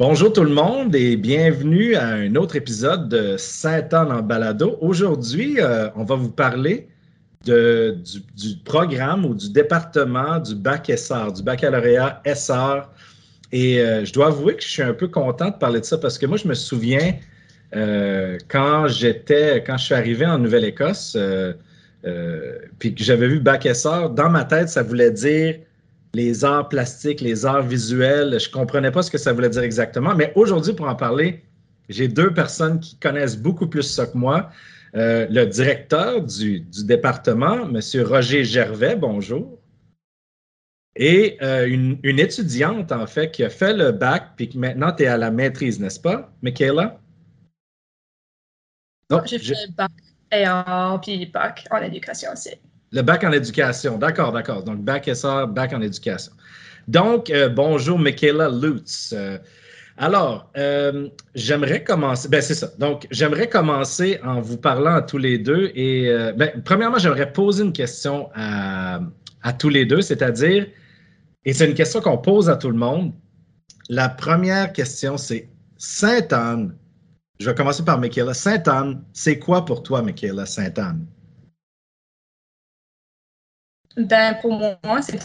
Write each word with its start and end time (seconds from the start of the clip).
Bonjour 0.00 0.32
tout 0.32 0.44
le 0.44 0.54
monde 0.54 0.94
et 0.94 1.14
bienvenue 1.18 1.94
à 1.94 2.06
un 2.06 2.34
autre 2.34 2.56
épisode 2.56 3.10
de 3.10 3.36
Saint-Anne 3.36 4.10
en 4.10 4.22
balado. 4.22 4.78
Aujourd'hui, 4.80 5.60
euh, 5.60 5.90
on 5.94 6.04
va 6.04 6.14
vous 6.14 6.30
parler 6.30 6.88
du, 7.44 7.52
programme 8.64 9.26
ou 9.26 9.34
du 9.34 9.50
département 9.52 10.38
du 10.38 10.54
bac 10.54 10.90
SR, 10.90 11.34
du 11.34 11.42
baccalauréat 11.42 12.22
SR. 12.24 12.88
Et 13.52 13.78
euh, 13.78 14.06
je 14.06 14.12
dois 14.14 14.28
avouer 14.28 14.56
que 14.56 14.62
je 14.62 14.68
suis 14.68 14.82
un 14.82 14.94
peu 14.94 15.06
content 15.06 15.50
de 15.50 15.56
parler 15.56 15.80
de 15.80 15.84
ça 15.84 15.98
parce 15.98 16.16
que 16.16 16.24
moi, 16.24 16.38
je 16.38 16.48
me 16.48 16.54
souviens 16.54 17.16
euh, 17.76 18.38
quand 18.48 18.88
j'étais, 18.88 19.62
quand 19.66 19.76
je 19.76 19.84
suis 19.84 19.94
arrivé 19.94 20.24
en 20.24 20.38
Nouvelle-Écosse, 20.38 21.14
puis 22.78 22.94
que 22.94 23.04
j'avais 23.04 23.28
vu 23.28 23.38
bac 23.38 23.68
SR, 23.70 24.08
dans 24.08 24.30
ma 24.30 24.44
tête, 24.44 24.70
ça 24.70 24.82
voulait 24.82 25.10
dire 25.10 25.56
les 26.14 26.44
arts 26.44 26.68
plastiques, 26.68 27.20
les 27.20 27.46
arts 27.46 27.62
visuels. 27.62 28.38
Je 28.40 28.48
ne 28.48 28.52
comprenais 28.52 28.90
pas 28.90 29.02
ce 29.02 29.10
que 29.10 29.18
ça 29.18 29.32
voulait 29.32 29.50
dire 29.50 29.62
exactement, 29.62 30.14
mais 30.14 30.32
aujourd'hui, 30.34 30.72
pour 30.72 30.88
en 30.88 30.96
parler, 30.96 31.44
j'ai 31.88 32.08
deux 32.08 32.32
personnes 32.32 32.80
qui 32.80 32.96
connaissent 32.98 33.36
beaucoup 33.36 33.66
plus 33.66 33.82
ça 33.82 34.06
que 34.06 34.16
moi. 34.16 34.50
Euh, 34.96 35.26
le 35.30 35.46
directeur 35.46 36.22
du, 36.22 36.60
département, 36.84 37.68
M. 37.68 37.80
Roger 38.04 38.44
Gervais, 38.44 38.96
bonjour. 38.96 39.58
Et 40.96 41.38
euh, 41.42 41.68
une, 41.68 42.18
étudiante, 42.18 42.90
en 42.90 43.06
fait, 43.06 43.30
qui 43.30 43.44
a 43.44 43.50
fait 43.50 43.72
le 43.72 43.92
bac, 43.92 44.32
puis 44.36 44.48
que 44.48 44.58
maintenant 44.58 44.92
tu 44.92 45.04
es 45.04 45.06
à 45.06 45.16
la 45.16 45.30
maîtrise, 45.30 45.78
n'est-ce 45.78 46.00
pas, 46.00 46.32
Michaela? 46.42 47.00
J'ai 49.26 49.38
fait 49.38 49.66
le 49.66 49.72
bac 49.72 49.90
et 50.32 50.44
puis 51.02 51.26
bac 51.26 51.66
en 51.70 51.82
éducation 51.82 52.30
aussi. 52.32 52.50
Le 52.92 53.02
bac 53.02 53.22
en 53.22 53.30
éducation, 53.30 53.98
d'accord, 53.98 54.32
d'accord. 54.32 54.64
Donc, 54.64 54.82
bac 54.82 55.08
SR, 55.12 55.46
bac 55.46 55.72
en 55.72 55.80
éducation. 55.80 56.32
Donc, 56.88 57.30
euh, 57.30 57.48
bonjour, 57.48 57.98
Michaela 57.98 58.48
Lutz. 58.48 59.14
Euh, 59.16 59.38
alors, 59.96 60.50
euh, 60.56 61.08
j'aimerais 61.34 61.84
commencer, 61.84 62.28
ben 62.28 62.42
c'est 62.42 62.54
ça. 62.54 62.70
Donc, 62.78 63.06
j'aimerais 63.10 63.48
commencer 63.48 64.18
en 64.24 64.40
vous 64.40 64.56
parlant 64.56 64.94
à 64.94 65.02
tous 65.02 65.18
les 65.18 65.38
deux. 65.38 65.70
Et, 65.74 66.10
ben, 66.36 66.50
premièrement, 66.64 66.98
j'aimerais 66.98 67.32
poser 67.32 67.64
une 67.64 67.72
question 67.72 68.28
à, 68.34 69.00
à 69.42 69.52
tous 69.52 69.68
les 69.68 69.84
deux, 69.84 70.00
c'est-à-dire, 70.00 70.66
et 71.44 71.52
c'est 71.52 71.68
une 71.68 71.74
question 71.74 72.00
qu'on 72.00 72.18
pose 72.18 72.50
à 72.50 72.56
tout 72.56 72.70
le 72.70 72.76
monde. 72.76 73.12
La 73.88 74.08
première 74.08 74.72
question, 74.72 75.16
c'est 75.16 75.48
Sainte-Anne. 75.76 76.74
Je 77.38 77.48
vais 77.48 77.54
commencer 77.54 77.84
par 77.84 77.98
Michaela. 77.98 78.34
Sainte-Anne, 78.34 79.04
c'est 79.12 79.38
quoi 79.38 79.64
pour 79.64 79.82
toi, 79.82 80.02
Michaela, 80.02 80.46
Sainte-Anne? 80.46 81.06
Ben, 83.96 84.34
pour 84.40 84.52
moi, 84.52 85.02
c'est 85.02 85.20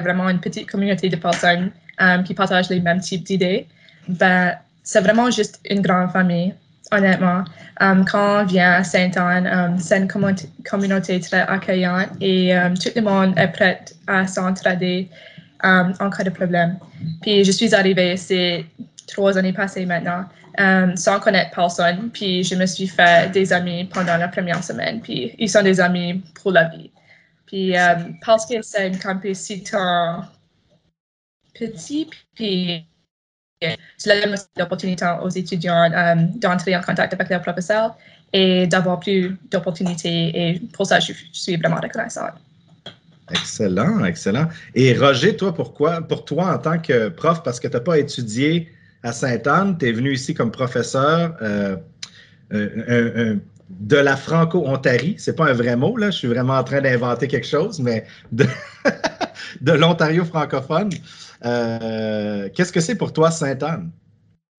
vraiment 0.00 0.28
une 0.28 0.40
petite 0.40 0.70
communauté 0.70 1.08
de 1.08 1.16
personnes 1.16 1.70
euh, 2.00 2.22
qui 2.22 2.34
partagent 2.34 2.68
les 2.68 2.80
mêmes 2.80 3.00
types 3.00 3.24
d'idées. 3.24 3.66
Ben, 4.08 4.54
c'est 4.82 5.00
vraiment 5.00 5.30
juste 5.30 5.60
une 5.70 5.82
grande 5.82 6.10
famille, 6.10 6.54
honnêtement. 6.90 7.44
Um, 7.80 8.04
quand 8.04 8.42
on 8.42 8.44
vient 8.44 8.72
à 8.72 8.84
Sainte-Anne, 8.84 9.46
um, 9.46 9.78
c'est 9.78 9.98
une 9.98 10.08
communauté 10.64 11.20
très 11.20 11.42
accueillante 11.42 12.08
et 12.20 12.52
tout 12.82 12.90
le 12.96 13.02
monde 13.02 13.38
est 13.38 13.48
prêt 13.48 13.84
à 14.06 14.26
s'entraider 14.26 15.08
en 15.62 16.10
cas 16.10 16.24
de 16.24 16.30
problème. 16.30 16.78
Puis 17.22 17.44
je 17.44 17.52
suis 17.52 17.74
arrivée 17.74 18.16
c'est 18.16 18.64
trois 19.06 19.36
années 19.38 19.52
passées 19.52 19.86
maintenant, 19.86 20.24
sans 20.96 21.20
connaître 21.20 21.50
personne. 21.54 22.10
Puis 22.12 22.42
je 22.42 22.54
me 22.56 22.66
suis 22.66 22.88
fait 22.88 23.30
des 23.30 23.52
amis 23.52 23.84
pendant 23.92 24.16
la 24.16 24.28
première 24.28 24.64
semaine. 24.64 25.00
Puis 25.00 25.34
ils 25.38 25.50
sont 25.50 25.62
des 25.62 25.80
amis 25.80 26.22
pour 26.42 26.52
la 26.52 26.64
vie. 26.64 26.90
Puis 27.48 27.76
euh, 27.76 27.94
parce 28.24 28.46
que 28.46 28.60
c'est 28.62 28.86
un 28.86 28.96
campus 28.98 29.38
si 29.38 29.64
petit, 31.54 32.08
puis 32.34 32.86
cela 33.96 34.24
donne 34.24 34.36
l'opportunité 34.56 35.06
aux 35.22 35.30
étudiants 35.30 35.90
euh, 35.90 36.14
d'entrer 36.36 36.76
en 36.76 36.82
contact 36.82 37.14
avec 37.14 37.28
leurs 37.30 37.42
professeurs 37.42 37.96
et 38.34 38.66
d'avoir 38.66 39.00
plus 39.00 39.36
d'opportunités. 39.50 40.32
Et 40.34 40.60
pour 40.74 40.86
ça, 40.86 41.00
je, 41.00 41.12
suis 41.32 41.56
vraiment 41.56 41.80
reconnaissante. 41.82 42.34
Excellent, 43.30 44.04
excellent. 44.04 44.48
Et 44.74 44.94
Roger, 44.96 45.34
toi, 45.36 45.54
pourquoi, 45.54 46.02
pour 46.02 46.24
toi, 46.26 46.54
en 46.54 46.58
tant 46.58 46.78
que 46.78 47.08
prof, 47.08 47.42
parce 47.42 47.58
que 47.58 47.68
tu 47.68 47.74
n'as 47.74 47.80
pas 47.80 47.98
étudié 47.98 48.70
à 49.02 49.12
Sainte-Anne, 49.12 49.78
tu 49.78 49.88
es 49.88 49.92
venu 49.92 50.12
ici 50.12 50.34
comme 50.34 50.50
professeur, 50.50 51.34
euh, 51.42 51.76
un, 52.50 53.38
de 53.70 53.96
la 53.96 54.16
franco-ontarie. 54.16 55.14
C'est 55.18 55.36
pas 55.36 55.50
un 55.50 55.52
vrai 55.52 55.76
mot, 55.76 55.96
là. 55.96 56.10
Je 56.10 56.18
suis 56.18 56.28
vraiment 56.28 56.54
en 56.54 56.64
train 56.64 56.80
d'inventer 56.80 57.28
quelque 57.28 57.46
chose, 57.46 57.80
mais 57.80 58.06
de, 58.32 58.46
l'Ontario 59.72 60.24
francophone. 60.24 60.90
Euh, 61.44 62.48
qu'est-ce 62.54 62.72
que 62.72 62.80
c'est 62.80 62.96
pour 62.96 63.12
toi, 63.12 63.30
Sainte-Anne? 63.30 63.90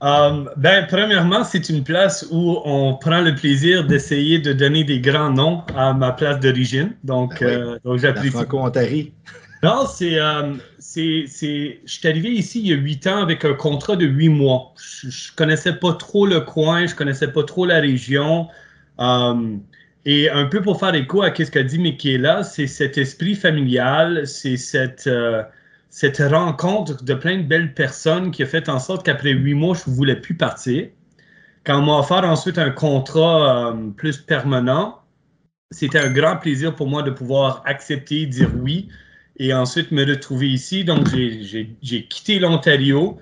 Um, 0.01 0.49
ben, 0.55 0.87
premièrement, 0.87 1.43
c'est 1.43 1.67
une 1.67 1.83
place 1.83 2.25
où 2.31 2.57
on 2.63 2.95
prend 2.95 3.19
le 3.19 3.35
plaisir 3.35 3.85
d'essayer 3.85 4.39
de 4.39 4.53
donner 4.53 4.85
des 4.85 5.01
grands 5.01 5.31
noms 5.31 5.63
à 5.75 5.93
ma 5.93 6.13
place 6.13 6.39
d'origine. 6.39 6.95
Donc, 7.03 7.41
ben 7.41 7.77
euh, 7.85 7.97
j'apprécie. 7.97 8.31
Franco-Ontarie. 8.31 9.13
Non, 9.61 9.85
c'est, 9.93 10.17
euh, 10.17 10.53
je 10.79 11.25
suis 11.25 12.07
arrivé 12.07 12.29
ici 12.29 12.61
il 12.61 12.67
y 12.67 12.71
a 12.71 12.77
huit 12.77 13.05
ans 13.07 13.21
avec 13.21 13.43
un 13.43 13.53
contrat 13.53 13.97
de 13.97 14.05
huit 14.05 14.29
mois. 14.29 14.73
Je, 14.81 15.09
je 15.09 15.33
connaissais 15.35 15.73
pas 15.73 15.91
trop 15.95 16.25
le 16.25 16.39
coin, 16.39 16.87
je 16.87 16.95
connaissais 16.95 17.27
pas 17.27 17.43
trop 17.43 17.65
la 17.65 17.81
région. 17.81 18.47
Um, 18.99 19.61
et 20.05 20.29
un 20.29 20.45
peu 20.45 20.61
pour 20.61 20.79
faire 20.79 20.93
écho 20.93 21.21
à 21.21 21.33
ce 21.33 21.49
qu'a 21.49 21.63
dit 21.63 21.79
Michaela, 21.79 22.43
c'est 22.43 22.67
cet 22.67 22.97
esprit 22.97 23.35
familial, 23.35 24.27
c'est 24.27 24.57
cette, 24.57 25.07
euh, 25.07 25.43
cette 25.89 26.19
rencontre 26.19 27.03
de 27.03 27.13
plein 27.13 27.37
de 27.37 27.43
belles 27.43 27.73
personnes 27.73 28.31
qui 28.31 28.43
a 28.43 28.45
fait 28.45 28.69
en 28.69 28.79
sorte 28.79 29.05
qu'après 29.05 29.31
huit 29.31 29.53
mois, 29.53 29.75
je 29.75 29.89
ne 29.89 29.95
voulais 29.95 30.15
plus 30.15 30.35
partir. 30.35 30.89
Quand 31.65 31.79
on 31.79 31.85
m'a 31.85 31.99
offert 31.99 32.23
ensuite 32.23 32.57
un 32.57 32.71
contrat 32.71 33.71
euh, 33.71 33.89
plus 33.95 34.17
permanent, 34.17 34.99
c'était 35.71 35.99
un 35.99 36.11
grand 36.11 36.37
plaisir 36.37 36.75
pour 36.75 36.87
moi 36.87 37.03
de 37.03 37.11
pouvoir 37.11 37.61
accepter, 37.65 38.25
dire 38.25 38.49
oui 38.61 38.89
et 39.37 39.53
ensuite 39.53 39.91
me 39.91 40.05
retrouver 40.05 40.47
ici. 40.49 40.83
Donc, 40.83 41.07
j'ai 41.13 42.07
quitté 42.07 42.39
l'Ontario 42.39 43.17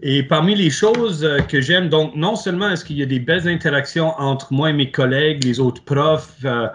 et 0.00 0.22
parmi 0.22 0.54
les 0.54 0.70
choses 0.70 1.24
euh, 1.24 1.38
que 1.40 1.60
j'aime, 1.60 1.88
donc 1.88 2.14
non 2.16 2.36
seulement 2.36 2.70
est-ce 2.70 2.84
qu'il 2.84 2.96
y 2.96 3.02
a 3.02 3.06
des 3.06 3.20
belles 3.20 3.48
interactions 3.48 4.18
entre 4.18 4.52
moi 4.52 4.70
et 4.70 4.72
mes 4.72 4.90
collègues, 4.90 5.44
les 5.44 5.60
autres 5.60 5.84
profs, 5.84 6.36
euh, 6.44 6.68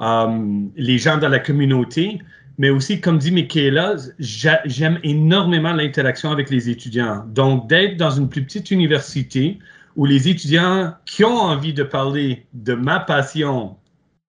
euh, 0.00 0.38
les 0.76 0.98
gens 0.98 1.18
dans 1.18 1.28
la 1.28 1.38
communauté, 1.38 2.20
mais 2.58 2.70
aussi, 2.70 3.00
comme 3.00 3.18
dit 3.18 3.30
Michaela, 3.30 3.96
j'aime 4.18 4.98
énormément 5.02 5.72
l'interaction 5.72 6.30
avec 6.30 6.50
les 6.50 6.68
étudiants. 6.68 7.24
Donc, 7.28 7.68
d'être 7.68 7.96
dans 7.96 8.10
une 8.10 8.28
plus 8.28 8.44
petite 8.44 8.70
université 8.70 9.58
où 9.96 10.04
les 10.04 10.28
étudiants 10.28 10.94
qui 11.06 11.24
ont 11.24 11.36
envie 11.36 11.72
de 11.72 11.82
parler 11.82 12.46
de 12.52 12.74
ma 12.74 13.00
passion, 13.00 13.76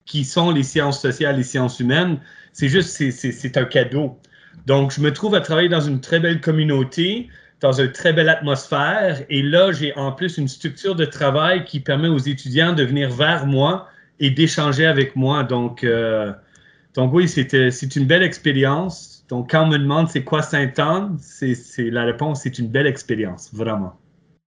qui 0.04 0.24
sont 0.24 0.50
les 0.50 0.62
sciences 0.62 1.00
sociales 1.00 1.36
les 1.36 1.42
sciences 1.42 1.80
humaines, 1.80 2.18
c'est 2.52 2.68
juste, 2.68 2.90
c'est 2.90 3.56
un 3.56 3.64
cadeau. 3.64 4.18
Donc, 4.66 4.92
je 4.92 5.00
me 5.00 5.12
trouve 5.12 5.34
à 5.34 5.40
travailler 5.40 5.68
dans 5.68 5.80
une 5.80 6.00
très 6.00 6.18
belle 6.18 6.40
communauté 6.40 7.28
dans 7.60 7.72
une 7.72 7.92
très 7.92 8.12
belle 8.12 8.28
atmosphère. 8.28 9.22
Et 9.28 9.42
là, 9.42 9.72
j'ai 9.72 9.94
en 9.96 10.12
plus 10.12 10.38
une 10.38 10.48
structure 10.48 10.94
de 10.94 11.04
travail 11.04 11.64
qui 11.64 11.80
permet 11.80 12.08
aux 12.08 12.18
étudiants 12.18 12.72
de 12.72 12.84
venir 12.84 13.10
vers 13.10 13.46
moi 13.46 13.88
et 14.20 14.30
d'échanger 14.30 14.86
avec 14.86 15.16
moi. 15.16 15.42
Donc, 15.42 15.84
euh, 15.84 16.32
donc 16.94 17.12
oui, 17.12 17.28
c'est 17.28 17.96
une 17.96 18.06
belle 18.06 18.22
expérience. 18.22 19.24
Donc, 19.28 19.50
quand 19.50 19.64
on 19.64 19.68
me 19.68 19.78
demande 19.78 20.08
c'est 20.08 20.24
quoi 20.24 20.42
Saint-Anne, 20.42 21.18
c'est 21.20 21.90
la 21.90 22.04
réponse, 22.04 22.42
c'est 22.42 22.58
une 22.58 22.68
belle 22.68 22.86
expérience, 22.86 23.50
vraiment. 23.52 23.98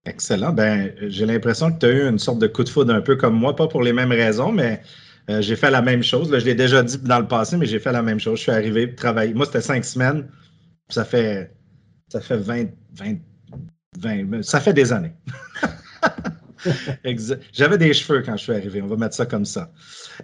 Excellent. 0.05 0.51
Ben, 0.51 0.91
j'ai 1.07 1.27
l'impression 1.27 1.71
que 1.71 1.79
tu 1.79 1.85
as 1.85 1.89
eu 1.89 2.09
une 2.09 2.17
sorte 2.17 2.39
de 2.39 2.47
coup 2.47 2.63
de 2.63 2.69
foudre 2.69 2.93
un 2.93 3.01
peu 3.01 3.15
comme 3.15 3.35
moi, 3.35 3.55
pas 3.55 3.67
pour 3.67 3.83
les 3.83 3.93
mêmes 3.93 4.11
raisons, 4.11 4.51
mais 4.51 4.81
euh, 5.29 5.41
j'ai 5.41 5.55
fait 5.55 5.69
la 5.69 5.83
même 5.83 6.01
chose. 6.01 6.31
Là, 6.31 6.39
je 6.39 6.45
l'ai 6.45 6.55
déjà 6.55 6.81
dit 6.81 6.97
dans 6.97 7.19
le 7.19 7.27
passé, 7.27 7.55
mais 7.57 7.67
j'ai 7.67 7.77
fait 7.77 7.91
la 7.91 8.01
même 8.01 8.19
chose. 8.19 8.37
Je 8.37 8.43
suis 8.43 8.51
arrivé 8.51 8.95
travailler. 8.95 9.35
Moi, 9.35 9.45
c'était 9.45 9.61
cinq 9.61 9.85
semaines. 9.85 10.27
Ça 10.89 11.05
fait 11.05 11.51
ça 12.11 12.19
fait 12.19 12.37
20, 12.37 12.65
20, 12.95 13.17
20 13.97 14.43
ça 14.43 14.59
fait 14.59 14.73
des 14.73 14.91
années. 14.91 15.13
J'avais 17.53 17.77
des 17.77 17.93
cheveux 17.93 18.21
quand 18.21 18.35
je 18.35 18.43
suis 18.43 18.51
arrivé, 18.51 18.81
on 18.81 18.87
va 18.87 18.97
mettre 18.97 19.15
ça 19.15 19.25
comme 19.25 19.45
ça. 19.45 19.71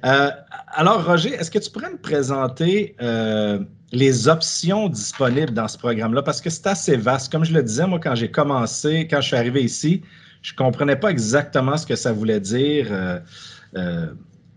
Euh, 0.06 0.30
alors, 0.68 1.06
Roger, 1.06 1.34
est-ce 1.34 1.50
que 1.50 1.60
tu 1.60 1.72
pourrais 1.72 1.90
me 1.90 1.98
présenter 1.98 2.96
euh, 3.02 3.60
les 3.94 4.28
options 4.28 4.90
disponibles 4.90 5.54
dans 5.54 5.70
ce 5.70 5.78
programme-là? 5.78 6.22
Parce 6.24 6.42
que 6.42 6.50
c'est 6.50 6.68
assez 6.68 6.98
vaste. 6.98 7.32
Comme 7.32 7.46
je 7.46 7.54
le 7.54 7.64
disais, 7.64 7.88
moi, 7.88 8.00
quand 8.00 8.16
j'ai 8.16 8.30
commencé, 8.30 9.08
quand 9.10 9.22
je 9.22 9.28
suis 9.28 9.38
arrivé 9.38 9.64
ici, 9.64 10.04
je 10.42 10.52
ne 10.52 10.58
comprenais 10.58 10.98
pas 10.98 11.10
exactement 11.10 11.78
ce 11.78 11.88
que 11.88 11.96
ça 11.96 12.12
voulait 12.12 12.42
dire. 12.42 12.88
Euh, 12.92 14.08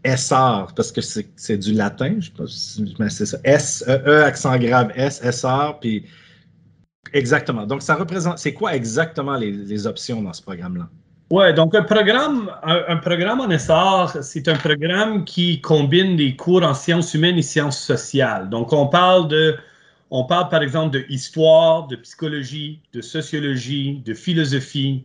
SR, 0.05 0.73
parce 0.75 0.91
que 0.93 1.01
c'est 1.01 1.59
du 1.59 1.75
latin, 1.75 2.17
je 2.19 2.27
sais 2.27 2.33
pas 2.97 3.09
c'est 3.09 3.27
ça. 3.27 3.39
S, 3.45 3.85
E, 3.87 4.03
e, 4.07 4.25
accent 4.25 4.59
grave 4.59 4.91
S, 4.97 5.21
SR, 5.23 5.79
puis 5.81 6.07
Exactement. 7.13 7.67
Donc, 7.67 7.83
ça 7.83 7.95
représente, 7.95 8.39
c'est 8.39 8.55
quoi 8.55 8.75
exactement 8.75 9.37
les, 9.37 9.87
options 9.87 10.23
dans 10.23 10.33
ce 10.33 10.43
programme-là? 10.43 10.89
Oui, 11.31 11.55
donc 11.55 11.75
un 11.77 11.85
programme, 11.85 12.51
un, 12.65 12.97
programme 12.97 13.41
en 13.41 13.57
SR, 13.57 14.23
c'est 14.23 14.49
un 14.49 14.57
programme 14.57 15.25
qui 15.25 15.61
combine 15.61 16.17
des 16.17 16.35
cours 16.35 16.65
en 16.65 16.75
sciences 16.75 17.15
humaines 17.15 17.39
et 17.39 17.43
sciences 17.43 17.81
sociales. 17.81 18.49
Donc, 18.49 18.73
on 18.73 18.87
parle 18.89 19.29
de, 19.29 19.57
On 20.11 20.25
parle 20.25 20.49
par 20.49 20.63
exemple 20.63 20.91
de 20.91 21.05
histoire, 21.09 21.87
de 21.87 21.97
psychologie, 21.97 22.81
de 22.93 23.01
sociologie, 23.01 24.03
de 24.05 24.13
philosophie. 24.13 25.05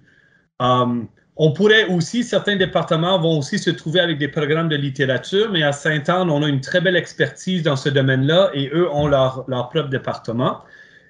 Um, 0.60 1.08
on 1.38 1.52
pourrait 1.52 1.86
aussi, 1.88 2.24
certains 2.24 2.56
départements 2.56 3.20
vont 3.20 3.40
aussi 3.40 3.60
se 3.60 3.70
trouver 3.70 4.00
avec 4.00 4.18
des 4.18 4.30
programmes 4.30 4.70
de 4.70 4.76
littérature, 4.76 5.52
mais 5.52 5.64
à 5.64 5.74
Sainte-Anne, 5.74 6.30
on 6.30 6.42
a 6.42 6.48
une 6.48 6.62
très 6.62 6.82
belle 6.82 6.96
expertise 6.96 7.62
dans 7.62 7.76
ce 7.76 7.90
domaine-là 7.90 8.50
et 8.54 8.70
eux 8.74 8.90
ont 8.92 9.08
leur, 9.08 9.44
leur 9.48 9.70
propre 9.70 9.90
département. 9.90 10.62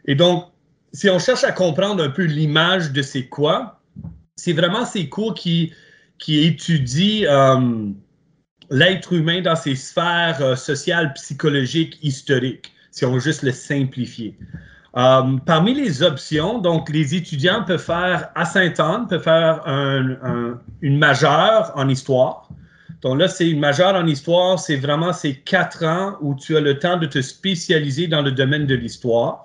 Et 0.05 0.15
donc, 0.15 0.45
si 0.95 1.09
on 1.09 1.19
cherche 1.19 1.43
à 1.43 1.51
comprendre 1.51 2.01
un 2.01 2.09
peu 2.09 2.23
l'image 2.23 2.91
de 2.91 3.01
c'est 3.01 3.27
quoi, 3.27 3.81
c'est 4.37 4.53
vraiment 4.53 4.85
ces 4.85 5.09
cours 5.09 5.33
qui, 5.33 5.73
étudient 6.27 7.29
euh, 7.29 7.89
l'être 8.69 9.11
humain 9.11 9.41
dans 9.41 9.57
ses 9.57 9.75
sphères 9.75 10.41
euh, 10.41 10.55
sociales, 10.55 11.11
psychologiques, 11.13 11.99
historiques, 12.01 12.71
si 12.91 13.03
on 13.03 13.11
veut 13.11 13.19
juste 13.19 13.43
le 13.43 13.51
simplifier. 13.51 14.37
Euh, 14.95 15.37
parmi 15.45 15.73
les 15.73 16.01
options, 16.01 16.59
donc 16.59 16.89
les 16.89 17.13
étudiants 17.13 17.65
peuvent 17.65 17.83
faire 17.83 18.29
à 18.33 18.45
Sainte-Anne, 18.45 19.07
peuvent 19.09 19.21
faire 19.21 19.61
une 20.81 20.97
majeure 20.97 21.73
en 21.75 21.89
histoire. 21.89 22.47
Donc 23.01 23.19
là, 23.19 23.27
c'est 23.27 23.49
une 23.49 23.59
majeure 23.59 23.95
en 23.95 24.07
histoire, 24.07 24.57
c'est 24.57 24.77
vraiment 24.77 25.11
ces 25.11 25.35
quatre 25.35 25.83
ans 25.83 26.15
où 26.21 26.35
tu 26.35 26.55
as 26.55 26.61
le 26.61 26.79
temps 26.79 26.95
de 26.95 27.05
te 27.05 27.21
spécialiser 27.21 28.07
dans 28.07 28.21
le 28.21 28.31
domaine 28.31 28.65
de 28.65 28.75
l'histoire. 28.75 29.44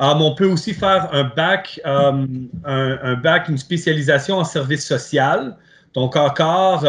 Euh, 0.00 0.12
on 0.14 0.34
peut 0.34 0.46
aussi 0.46 0.74
faire 0.74 1.08
un 1.12 1.24
bac, 1.24 1.80
euh, 1.86 2.26
un, 2.64 3.14
bac, 3.14 3.48
une 3.48 3.58
spécialisation 3.58 4.38
en 4.38 4.44
service 4.44 4.86
social. 4.86 5.56
Donc 5.94 6.16
encore, 6.16 6.84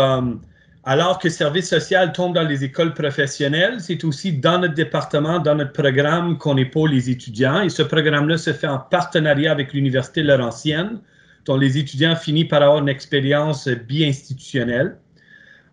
alors 0.88 1.20
que 1.20 1.28
service 1.28 1.70
social 1.70 2.14
tombe 2.14 2.34
dans 2.34 2.48
les 2.48 2.64
écoles 2.64 2.94
professionnelles, 2.94 3.82
c'est 3.82 4.06
aussi 4.06 4.32
dans 4.32 4.60
notre 4.60 4.74
département, 4.74 5.38
dans 5.38 5.56
notre 5.56 5.74
programme 5.74 6.38
qu'on 6.38 6.56
épaule 6.56 6.92
les 6.92 7.10
étudiants. 7.10 7.62
Et 7.62 7.68
ce 7.68 7.84
programme-là 7.84 8.38
se 8.38 8.54
fait 8.54 8.68
en 8.68 8.80
partenariat 8.80 9.52
avec 9.52 9.74
l'Université 9.74 10.24
Laurentienne, 10.24 11.02
dont 11.44 11.58
les 11.58 11.78
étudiants 11.78 12.16
finissent 12.16 12.48
par 12.48 12.62
avoir 12.62 12.80
une 12.80 12.88
expérience 12.88 13.68
bi-institutionnelle. 13.68 14.98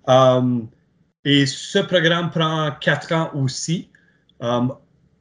Euh, 0.08 0.58
et 1.25 1.46
ce 1.46 1.78
programme 1.78 2.31
prend 2.31 2.72
quatre 2.81 3.12
ans 3.12 3.31
aussi. 3.34 3.90
Euh, 4.42 4.62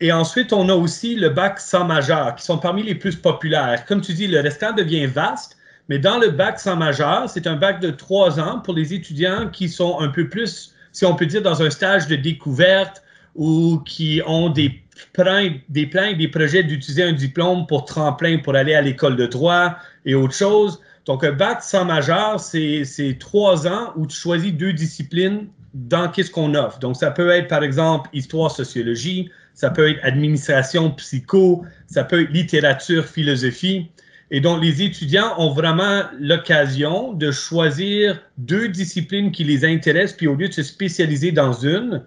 et 0.03 0.11
ensuite, 0.11 0.51
on 0.51 0.67
a 0.67 0.73
aussi 0.73 1.15
le 1.15 1.29
bac 1.29 1.61
sans 1.61 1.85
majeur, 1.85 2.35
qui 2.35 2.43
sont 2.43 2.57
parmi 2.57 2.83
les 2.83 2.93
plus 2.93 3.15
populaires. 3.15 3.85
Comme 3.85 4.01
tu 4.01 4.13
dis, 4.13 4.27
le 4.27 4.41
restant 4.41 4.73
devient 4.73 5.05
vaste, 5.05 5.55
mais 5.87 5.97
dans 5.97 6.17
le 6.17 6.27
bac 6.27 6.59
sans 6.59 6.75
majeur, 6.75 7.29
c'est 7.29 7.47
un 7.47 7.55
bac 7.55 7.79
de 7.79 7.89
trois 7.89 8.37
ans 8.37 8.59
pour 8.59 8.73
les 8.73 8.93
étudiants 8.93 9.47
qui 9.49 9.69
sont 9.69 10.01
un 10.01 10.09
peu 10.09 10.27
plus, 10.27 10.75
si 10.91 11.05
on 11.05 11.15
peut 11.15 11.25
dire, 11.25 11.41
dans 11.41 11.61
un 11.61 11.69
stage 11.69 12.07
de 12.07 12.17
découverte 12.17 13.01
ou 13.35 13.77
qui 13.85 14.21
ont 14.27 14.49
des 14.49 14.83
plans, 15.13 15.49
des 15.69 15.87
plans 15.87 16.07
et 16.07 16.15
des 16.15 16.27
projets 16.27 16.63
d'utiliser 16.63 17.03
un 17.03 17.13
diplôme 17.13 17.65
pour 17.65 17.85
tremplin 17.85 18.39
pour 18.39 18.57
aller 18.57 18.75
à 18.75 18.81
l'école 18.81 19.15
de 19.15 19.25
droit 19.25 19.77
et 20.05 20.15
autre 20.15 20.35
chose. 20.35 20.81
Donc, 21.05 21.23
un 21.23 21.31
bac 21.31 21.63
sans 21.63 21.85
majeur, 21.85 22.41
c'est 22.41 23.17
trois 23.21 23.67
ans 23.69 23.93
où 23.95 24.05
tu 24.05 24.17
choisis 24.17 24.51
deux 24.51 24.73
disciplines 24.73 25.47
dans 25.73 26.09
qu'est-ce 26.09 26.29
qu'on 26.29 26.55
offre. 26.55 26.79
Donc, 26.79 26.97
ça 26.97 27.09
peut 27.09 27.29
être, 27.29 27.47
par 27.47 27.63
exemple, 27.63 28.09
histoire, 28.11 28.51
sociologie, 28.51 29.31
ça 29.53 29.69
peut 29.69 29.89
être 29.89 29.99
administration, 30.03 30.91
psycho, 30.91 31.63
ça 31.87 32.03
peut 32.03 32.23
être 32.23 32.31
littérature, 32.31 33.05
philosophie. 33.05 33.89
Et 34.31 34.41
donc, 34.41 34.63
les 34.63 34.81
étudiants 34.81 35.33
ont 35.37 35.51
vraiment 35.51 36.03
l'occasion 36.19 37.13
de 37.13 37.31
choisir 37.31 38.19
deux 38.37 38.67
disciplines 38.67 39.31
qui 39.31 39.43
les 39.43 39.63
intéressent, 39.63 40.17
puis 40.17 40.27
au 40.27 40.35
lieu 40.35 40.47
de 40.47 40.53
se 40.53 40.63
spécialiser 40.63 41.31
dans 41.31 41.53
une 41.53 42.03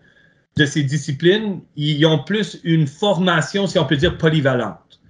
de 0.57 0.65
ces 0.65 0.83
disciplines, 0.83 1.61
ils 1.77 2.05
ont 2.07 2.19
plus 2.19 2.59
une 2.65 2.87
formation, 2.87 3.67
si 3.67 3.79
on 3.79 3.85
peut 3.85 3.97
dire, 3.97 4.17
polyvalente. 4.17 5.01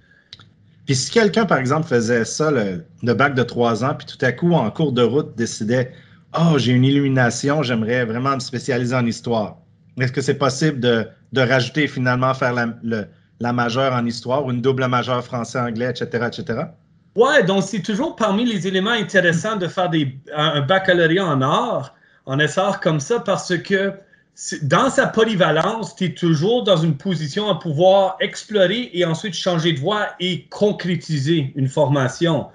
Puis 0.85 0.95
si 0.95 1.11
quelqu'un, 1.11 1.45
par 1.45 1.57
exemple, 1.57 1.87
faisait 1.87 2.25
ça, 2.25 2.51
le, 2.51 3.13
bac 3.13 3.33
de 3.33 3.43
trois 3.43 3.83
ans, 3.83 3.95
puis 3.95 4.05
tout 4.05 4.23
à 4.25 4.31
coup, 4.31 4.53
en 4.53 4.69
cours 4.71 4.91
de 4.91 5.01
route, 5.01 5.35
décidait 5.35 5.91
Oh, 6.37 6.57
j'ai 6.57 6.73
une 6.73 6.83
illumination, 6.83 7.63
j'aimerais 7.63 8.05
vraiment 8.05 8.35
me 8.35 8.39
spécialiser 8.39 8.95
en 8.95 9.05
histoire. 9.05 9.57
Est-ce 9.99 10.11
que 10.11 10.21
c'est 10.21 10.37
possible 10.37 10.79
de, 10.79 11.07
rajouter 11.35 11.87
finalement 11.87 12.33
faire 12.33 12.53
la, 12.53 12.67
la 13.39 13.53
majeure 13.53 13.93
en 13.93 14.05
histoire 14.05 14.45
ou 14.45 14.51
une 14.51 14.61
double 14.61 14.87
majeure 14.87 15.23
français-anglais, 15.23 15.89
etc., 15.89 16.27
etc.? 16.27 16.59
Ouais, 17.15 17.43
donc 17.43 17.63
c'est 17.63 17.81
toujours 17.81 18.15
parmi 18.15 18.45
les 18.45 18.67
éléments 18.67 18.91
intéressants 18.91 19.55
de 19.55 19.67
faire 19.67 19.89
des, 19.89 20.15
un, 20.35 20.61
baccalauréat 20.61 21.25
en 21.25 21.41
art, 21.41 21.95
en 22.27 22.37
essor 22.37 22.79
comme 22.79 22.99
ça, 22.99 23.19
parce 23.19 23.57
que 23.57 23.93
dans 24.61 24.91
sa 24.91 25.07
polyvalence, 25.07 25.95
tu 25.95 26.05
es 26.05 26.13
toujours 26.13 26.63
dans 26.63 26.77
une 26.77 26.95
position 26.95 27.49
à 27.49 27.55
pouvoir 27.55 28.17
explorer 28.19 28.91
et 28.93 29.03
ensuite 29.03 29.33
changer 29.33 29.73
de 29.73 29.79
voie 29.79 30.09
et 30.19 30.45
concrétiser 30.49 31.53
une 31.55 31.67
formation. 31.67 32.47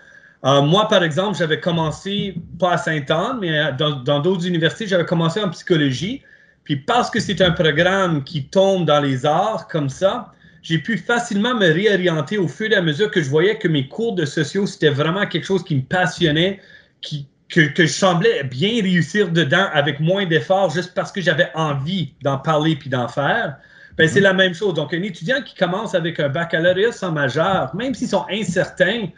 Euh, 0.44 0.62
moi, 0.62 0.87
par 0.87 1.03
exemple, 1.03 1.37
j'avais 1.37 1.59
commencé, 1.59 2.37
pas 2.61 2.75
à 2.75 2.79
Sainte-Anne, 2.79 3.39
mais 3.41 3.73
dans 3.77 4.21
d'autres 4.21 4.47
universités, 4.47 4.87
j'avais 4.87 5.06
commencé 5.06 5.41
en 5.43 5.49
psychologie. 5.50 6.23
Puis 6.64 6.76
parce 6.76 7.11
que 7.11 7.20
c'est 7.20 7.41
un 7.41 7.50
programme 7.50 8.25
qui 8.25 8.44
tombe 8.44 8.87
dans 8.87 9.00
les 9.00 9.26
arts 9.26 9.69
comme 9.69 9.88
ça, 9.88 10.32
j'ai 10.62 10.79
pu 10.79 10.97
facilement 10.97 11.55
me 11.55 11.67
réorienter 11.67 12.38
au 12.38 12.47
fur 12.47 12.70
et 12.70 12.76
à 12.76 12.82
mesure 12.82 13.11
que 13.11 13.20
je 13.20 13.29
voyais 13.29 13.59
que 13.59 13.67
mes 13.67 13.88
cours 13.88 14.14
de 14.14 14.25
sociaux, 14.25 14.67
c'était 14.67 14.91
vraiment 14.91 15.26
quelque 15.26 15.44
chose 15.44 15.64
qui 15.64 15.75
me 15.75 15.82
passionnait, 15.82 16.61
qui, 17.00 17.26
que, 17.49 17.61
que, 17.62 17.85
je 17.85 17.93
semblais 17.93 18.44
bien 18.44 18.81
réussir 18.81 19.31
dedans 19.31 19.67
avec 19.73 19.99
moins 19.99 20.25
d'efforts 20.25 20.70
juste 20.70 20.94
parce 20.94 21.11
que 21.11 21.20
j'avais 21.20 21.50
envie 21.55 22.14
d'en 22.23 22.38
parler 22.38 22.76
puis 22.76 22.88
d'en 22.88 23.08
faire. 23.08 23.56
Ben, 23.99 24.08
c'est 24.08 24.20
mhm. 24.20 24.25
la 24.25 24.32
même 24.35 24.55
chose. 24.55 24.75
Donc, 24.75 24.94
un 24.94 25.03
étudiant 25.03 25.43
qui 25.43 25.55
commence 25.55 25.94
avec 25.94 26.19
un 26.20 26.29
baccalauréat 26.29 26.93
sans 26.93 27.12
majeur, 27.12 27.75
même 27.75 27.94
s'ils 27.94 28.08
sont 28.08 28.25
incertains, 28.31 29.08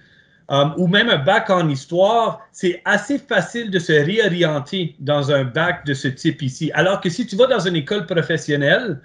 euh, 0.50 0.64
ou 0.76 0.87
même 0.87 1.08
un 1.08 1.19
bac 1.19 1.49
en 1.50 1.69
histoire, 1.69 2.41
c'est 2.52 2.82
assez 2.85 3.19
facile 3.19 3.70
de 3.70 3.79
se 3.79 3.93
réorienter 3.93 4.94
dans 5.00 5.33
un 5.33 5.45
bac 5.45 5.87
de 5.87 5.95
ce 5.95 6.09
type 6.09 6.42
ici. 6.42 6.71
Alors 6.75 7.00
que 7.00 7.09
si 7.09 7.26
tu 7.26 7.37
vas 7.37 7.47
dans 7.47 7.61
une 7.61 7.76
école 7.76 8.07
professionnelle, 8.07 9.00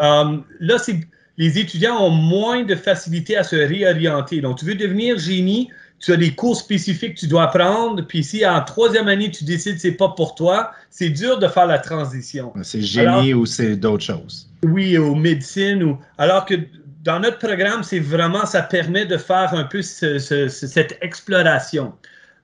euh, 0.00 0.38
là, 0.60 0.78
c'est 0.78 1.00
les 1.36 1.58
étudiants 1.58 1.96
ont 2.02 2.10
moins 2.10 2.64
de 2.64 2.74
facilité 2.74 3.36
à 3.36 3.44
se 3.44 3.54
réorienter. 3.54 4.40
Donc, 4.40 4.58
tu 4.58 4.64
veux 4.64 4.74
devenir 4.74 5.18
génie, 5.18 5.70
tu 6.00 6.12
as 6.12 6.16
des 6.16 6.34
cours 6.34 6.56
spécifiques 6.56 7.14
que 7.14 7.20
tu 7.20 7.26
dois 7.28 7.46
prendre, 7.46 8.04
puis 8.06 8.24
si 8.24 8.44
en 8.44 8.62
troisième 8.62 9.06
année, 9.08 9.30
tu 9.30 9.44
décides 9.44 9.76
que 9.76 9.80
ce 9.80 9.88
n'est 9.88 9.94
pas 9.94 10.08
pour 10.10 10.34
toi, 10.34 10.72
c'est 10.90 11.10
dur 11.10 11.38
de 11.38 11.46
faire 11.46 11.66
la 11.66 11.78
transition. 11.78 12.52
C'est 12.62 12.82
génie 12.82 13.34
ou 13.34 13.46
c'est 13.46 13.76
d'autres 13.76 14.04
choses? 14.04 14.48
Oui, 14.64 14.98
ou 14.98 15.14
médecine. 15.14 15.82
Ou... 15.82 15.98
Alors 16.18 16.44
que 16.44 16.54
dans 17.02 17.20
notre 17.20 17.38
programme, 17.38 17.82
c'est 17.82 18.00
vraiment, 18.00 18.44
ça 18.44 18.62
permet 18.62 19.06
de 19.06 19.16
faire 19.16 19.54
un 19.54 19.64
peu 19.64 19.82
cette 19.82 20.98
exploration. 21.00 21.94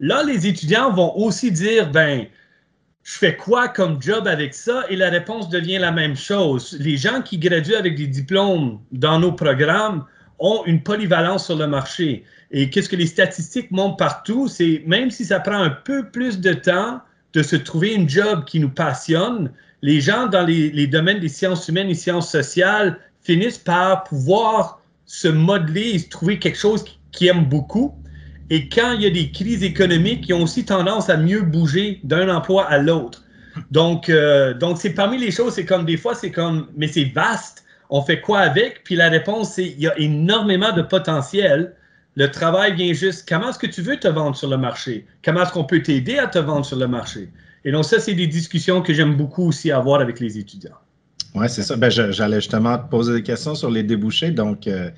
Là, 0.00 0.22
les 0.22 0.46
étudiants 0.46 0.92
vont 0.92 1.16
aussi 1.16 1.50
dire, 1.50 1.90
ben, 1.90 2.26
je 3.02 3.18
fais 3.18 3.36
quoi 3.36 3.68
comme 3.68 4.00
job 4.00 4.26
avec 4.26 4.54
ça? 4.54 4.84
Et 4.88 4.96
la 4.96 5.10
réponse 5.10 5.48
devient 5.48 5.78
la 5.78 5.92
même 5.92 6.16
chose. 6.16 6.76
Les 6.80 6.96
gens 6.96 7.20
qui 7.20 7.38
graduent 7.38 7.74
avec 7.74 7.96
des 7.96 8.06
diplômes 8.06 8.80
dans 8.92 9.18
nos 9.18 9.32
programmes 9.32 10.04
ont 10.38 10.62
une 10.66 10.82
polyvalence 10.82 11.46
sur 11.46 11.56
le 11.56 11.66
marché. 11.66 12.24
Et 12.50 12.70
qu'est-ce 12.70 12.88
que 12.88 12.96
les 12.96 13.06
statistiques 13.06 13.70
montrent 13.70 13.96
partout? 13.96 14.48
C'est 14.48 14.82
même 14.86 15.10
si 15.10 15.24
ça 15.24 15.40
prend 15.40 15.60
un 15.60 15.70
peu 15.70 16.08
plus 16.10 16.40
de 16.40 16.52
temps 16.52 17.00
de 17.34 17.42
se 17.42 17.56
trouver 17.56 17.94
une 17.94 18.08
job 18.08 18.44
qui 18.44 18.60
nous 18.60 18.70
passionne, 18.70 19.52
les 19.82 20.00
gens 20.00 20.26
dans 20.26 20.46
les, 20.46 20.86
domaines 20.86 21.20
des 21.20 21.28
sciences 21.28 21.68
humaines 21.68 21.90
et 21.90 21.94
sciences 21.94 22.30
sociales 22.30 22.98
finissent 23.24 23.58
par 23.58 24.04
pouvoir 24.04 24.80
se 25.06 25.28
modeler 25.28 25.96
et 25.96 26.08
trouver 26.08 26.38
quelque 26.38 26.58
chose 26.58 26.84
qu'ils 27.10 27.28
aiment 27.28 27.48
beaucoup 27.48 27.94
et 28.50 28.68
quand 28.68 28.92
il 28.92 29.02
y 29.02 29.06
a 29.06 29.10
des 29.10 29.30
crises 29.30 29.62
économiques, 29.62 30.28
ils 30.28 30.34
ont 30.34 30.42
aussi 30.42 30.64
tendance 30.64 31.08
à 31.08 31.16
mieux 31.16 31.42
bouger 31.42 32.00
d'un 32.04 32.34
emploi 32.34 32.66
à 32.66 32.78
l'autre. 32.78 33.24
Donc, 33.70 34.08
euh, 34.08 34.52
donc 34.52 34.78
c'est 34.78 34.90
parmi 34.90 35.16
les 35.18 35.30
choses, 35.30 35.54
c'est 35.54 35.64
comme 35.64 35.84
des 35.84 35.96
fois, 35.96 36.14
c'est 36.14 36.30
comme, 36.30 36.68
mais 36.76 36.88
c'est 36.88 37.04
vaste. 37.04 37.64
On 37.90 38.02
fait 38.02 38.20
quoi 38.20 38.40
avec? 38.40 38.82
Puis 38.84 38.96
la 38.96 39.08
réponse, 39.08 39.54
c'est 39.54 39.66
il 39.66 39.80
y 39.80 39.86
a 39.86 39.98
énormément 39.98 40.72
de 40.72 40.82
potentiel. 40.82 41.74
Le 42.16 42.30
travail 42.30 42.74
vient 42.74 42.92
juste, 42.92 43.28
comment 43.28 43.50
est-ce 43.50 43.58
que 43.58 43.66
tu 43.66 43.82
veux 43.82 43.98
te 43.98 44.08
vendre 44.08 44.36
sur 44.36 44.48
le 44.48 44.56
marché? 44.56 45.06
Comment 45.24 45.42
est-ce 45.42 45.52
qu'on 45.52 45.64
peut 45.64 45.82
t'aider 45.82 46.18
à 46.18 46.26
te 46.26 46.38
vendre 46.38 46.64
sur 46.64 46.78
le 46.78 46.86
marché? 46.86 47.30
Et 47.64 47.72
donc, 47.72 47.84
ça, 47.84 47.98
c'est 47.98 48.14
des 48.14 48.26
discussions 48.26 48.82
que 48.82 48.92
j'aime 48.92 49.16
beaucoup 49.16 49.48
aussi 49.48 49.70
avoir 49.70 50.00
avec 50.00 50.20
les 50.20 50.38
étudiants. 50.38 50.78
Oui, 51.34 51.48
c'est 51.48 51.62
ça. 51.62 51.76
Ben, 51.76 51.90
j'allais 51.90 52.36
justement 52.40 52.78
te 52.78 52.88
poser 52.88 53.14
des 53.14 53.22
questions 53.22 53.54
sur 53.54 53.70
les 53.70 53.82
débouchés. 53.82 54.30
Donc, 54.30 54.66
euh, 54.66 54.90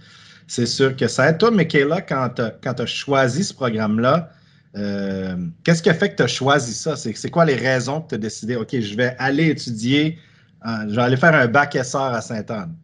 c'est 0.47 0.67
sûr 0.67 0.95
que 0.95 1.09
ça 1.09 1.31
aide. 1.31 1.39
Toi, 1.39 1.51
Michaela, 1.51 2.03
quand 2.03 2.29
tu 2.37 2.43
as, 2.43 2.87
choisi 2.87 3.43
ce 3.43 3.55
programme-là, 3.55 4.31
euh, 4.77 5.37
qu'est-ce 5.65 5.83
qui 5.83 5.89
a 5.89 5.95
fait 5.95 6.11
que 6.11 6.17
tu 6.17 6.23
as 6.23 6.27
choisi 6.27 6.75
ça? 6.75 6.95
C'est 6.97 7.31
quoi 7.31 7.47
les 7.47 7.55
raisons 7.55 8.03
que 8.03 8.11
tu 8.11 8.15
as 8.17 8.19
décidé, 8.19 8.57
OK, 8.57 8.79
je 8.79 8.97
vais 8.97 9.17
aller 9.19 9.49
étudier, 9.49 10.19
euh, 10.67 10.85
je 10.89 10.95
vais 10.95 11.03
aller 11.03 11.17
faire 11.17 11.35
un 11.35 11.47
bac 11.47 11.75
SR 11.75 11.97
à 11.97 12.21
Sainte-Anne? 12.21 12.75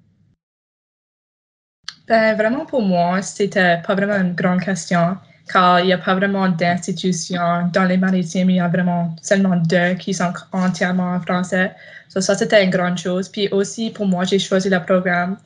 Ben, 2.09 2.35
vraiment, 2.37 2.65
pour 2.65 2.83
moi, 2.83 3.21
c'était 3.21 3.81
pas 3.87 3.95
vraiment 3.95 4.17
une 4.17 4.35
grande 4.35 4.63
question, 4.63 5.19
car 5.51 5.81
il 5.81 5.87
n'y 5.87 5.93
a 5.93 5.99
pas 5.99 6.15
vraiment 6.15 6.49
d'institutions 6.49 7.71
dans 7.73 7.85
les 7.85 7.97
maritimes. 7.97 8.51
Il 8.51 8.57
y 8.57 8.61
a 8.61 8.69
vraiment 8.69 9.17
seulement 9.23 9.57
deux 9.57 9.95
qui 9.95 10.13
sont 10.13 10.33
entièrement 10.53 11.15
en 11.15 11.21
français. 11.21 11.73
So, 12.09 12.21
ça, 12.21 12.35
c'était 12.35 12.63
une 12.65 12.71
grande 12.71 12.99
chose. 12.99 13.29
Puis 13.29 13.49
aussi, 13.49 13.91
pour 13.91 14.07
moi, 14.07 14.25
j'ai 14.25 14.39
choisi 14.39 14.69
le 14.69 14.81
programme 14.81 15.37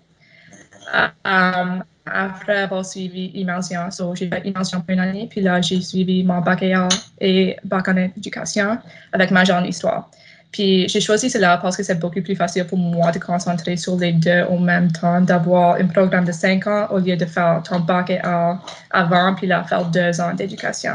Um, 1.25 1.83
après 2.07 2.59
avoir 2.59 2.85
suivi 2.85 3.33
immersion, 3.35 3.91
so 3.91 4.15
j'ai 4.15 4.29
fait 4.29 4.47
immersion 4.47 4.81
pour 4.81 4.91
une 4.91 5.00
année, 5.00 5.26
puis 5.29 5.41
là, 5.41 5.61
j'ai 5.61 5.81
suivi 5.81 6.23
mon 6.23 6.41
bac 6.41 6.62
et 6.62 7.57
bac 7.65 7.88
en 7.88 7.97
éducation 7.97 8.79
avec 9.12 9.33
major 9.33 9.59
en 9.59 9.65
histoire. 9.65 10.11
Puis 10.53 10.88
j'ai 10.88 11.00
choisi 11.00 11.29
cela 11.29 11.59
parce 11.59 11.76
que 11.76 11.83
c'est 11.83 11.99
beaucoup 11.99 12.23
plus 12.23 12.37
facile 12.37 12.65
pour 12.67 12.79
moi 12.79 13.12
de 13.12 13.19
concentrer 13.19 13.76
sur 13.76 13.97
les 13.97 14.12
deux 14.12 14.45
en 14.49 14.59
même 14.59 14.91
temps, 14.91 15.21
d'avoir 15.21 15.76
un 15.76 15.87
programme 15.87 16.25
de 16.25 16.33
cinq 16.33 16.67
ans 16.67 16.87
au 16.91 16.99
lieu 16.99 17.17
de 17.17 17.26
faire 17.26 17.62
ton 17.62 17.81
bac 17.81 18.11
avant, 18.91 19.35
puis 19.35 19.47
là, 19.47 19.65
faire 19.65 19.85
deux 19.85 20.21
ans 20.21 20.33
d'éducation. 20.35 20.95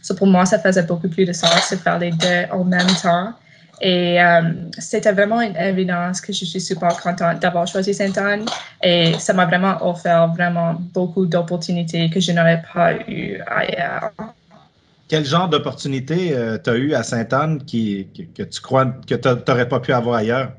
So 0.00 0.14
pour 0.14 0.26
moi, 0.26 0.46
ça 0.46 0.58
faisait 0.58 0.82
beaucoup 0.82 1.08
plus 1.08 1.24
de 1.24 1.32
sens 1.32 1.70
de 1.70 1.76
faire 1.76 1.98
les 1.98 2.10
deux 2.10 2.44
en 2.50 2.64
même 2.64 2.86
temps. 3.02 3.32
Et 3.80 4.22
euh, 4.22 4.42
c'était 4.78 5.12
vraiment 5.12 5.40
une 5.40 5.56
évidence 5.56 6.20
que 6.20 6.32
je 6.32 6.44
suis 6.44 6.60
super 6.60 6.96
contente 7.00 7.40
d'avoir 7.40 7.66
choisi 7.66 7.92
Sainte-Anne 7.92 8.46
et 8.80 9.14
ça 9.18 9.32
m'a 9.32 9.44
vraiment 9.44 9.76
offert 9.84 10.28
vraiment 10.28 10.74
beaucoup 10.94 11.26
d'opportunités 11.26 12.08
que 12.08 12.20
je 12.20 12.30
n'aurais 12.30 12.62
pas 12.72 12.94
eues 13.08 13.40
ailleurs. 13.44 14.12
Quel 15.12 15.26
genre 15.26 15.46
d'opportunités 15.46 16.34
euh, 16.34 16.56
tu 16.56 16.70
as 16.70 16.76
eu 16.76 16.94
à 16.94 17.02
Sainte-Anne 17.02 17.62
qui, 17.66 18.08
que, 18.34 18.44
tu 18.44 18.60
crois 18.62 18.86
que 18.86 19.14
tu 19.14 19.28
n'aurais 19.28 19.68
pas 19.68 19.78
pu 19.78 19.92
avoir 19.92 20.16
ailleurs? 20.16 20.52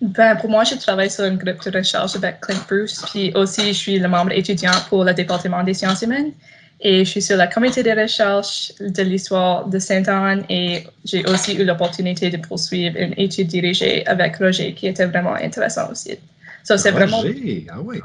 Ben, 0.00 0.34
pour 0.36 0.48
moi, 0.48 0.64
je 0.64 0.76
travaille 0.76 1.10
sur 1.10 1.24
un 1.24 1.34
groupe 1.34 1.62
de 1.62 1.76
recherche 1.76 2.16
avec 2.16 2.40
Clint 2.40 2.64
Bruce, 2.66 3.04
puis 3.10 3.32
aussi 3.34 3.66
je 3.66 3.78
suis 3.78 3.98
le 3.98 4.08
membre 4.08 4.32
étudiant 4.32 4.72
pour 4.88 5.04
le 5.04 5.12
département 5.12 5.62
des 5.62 5.74
sciences 5.74 6.00
humaines. 6.00 6.32
Et 6.80 7.04
je 7.04 7.10
suis 7.10 7.20
sur 7.20 7.36
la 7.36 7.48
comité 7.48 7.82
de 7.82 7.90
recherche 7.90 8.72
de 8.80 9.02
l'histoire 9.02 9.66
de 9.66 9.78
Sainte-Anne 9.78 10.46
et 10.48 10.86
j'ai 11.04 11.22
aussi 11.26 11.54
eu 11.54 11.66
l'opportunité 11.66 12.30
de 12.30 12.38
poursuivre 12.38 12.96
une 12.98 13.12
étude 13.18 13.48
dirigée 13.48 14.06
avec 14.06 14.36
Roger 14.36 14.72
qui 14.72 14.86
était 14.86 15.04
vraiment 15.04 15.34
intéressant 15.34 15.90
aussi. 15.90 16.16
So, 16.64 16.78
c'est 16.78 16.92
vraiment. 16.92 17.22
Ah 17.68 17.80
oui. 17.82 18.00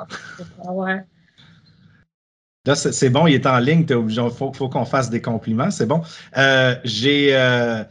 Ah 0.66 0.74
ouais. 0.74 1.02
Là, 2.66 2.76
c'est 2.76 3.10
bon, 3.10 3.26
il 3.26 3.34
est 3.34 3.48
en 3.48 3.58
ligne, 3.58 3.86
il 3.90 4.30
faut, 4.38 4.54
faut 4.54 4.70
qu'on 4.70 4.86
fasse 4.86 5.10
des 5.10 5.22
compliments, 5.22 5.72
c'est 5.72 5.88
bon. 5.88 6.04
Euh, 6.38 6.76
j'ai. 6.84 7.36
Euh, 7.36 7.84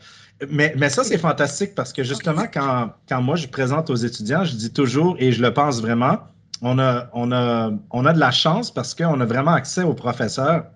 mais, 0.49 0.73
mais, 0.77 0.89
ça, 0.89 1.03
c'est 1.03 1.19
fantastique 1.19 1.75
parce 1.75 1.93
que 1.93 2.05
justement, 2.05 2.45
quand, 2.53 2.93
quand 3.09 3.21
moi 3.21 3.35
je 3.35 3.49
présente 3.49 3.91
aux 3.91 3.97
étudiants, 3.97 4.45
je 4.45 4.55
dis 4.55 4.73
toujours, 4.73 5.17
et 5.19 5.33
je 5.33 5.43
le 5.43 5.53
pense 5.53 5.81
vraiment, 5.83 6.19
on 6.62 6.79
a, 6.79 7.11
on 7.15 7.33
a, 7.33 7.73
on 7.91 8.07
a 8.07 8.12
de 8.12 8.21
la 8.21 8.31
chance 8.31 8.73
parce 8.73 8.95
qu'on 8.95 9.21
a 9.21 9.25
vraiment 9.27 9.53
accès 9.53 9.83
aux 9.83 9.95
professeurs. 9.95 10.67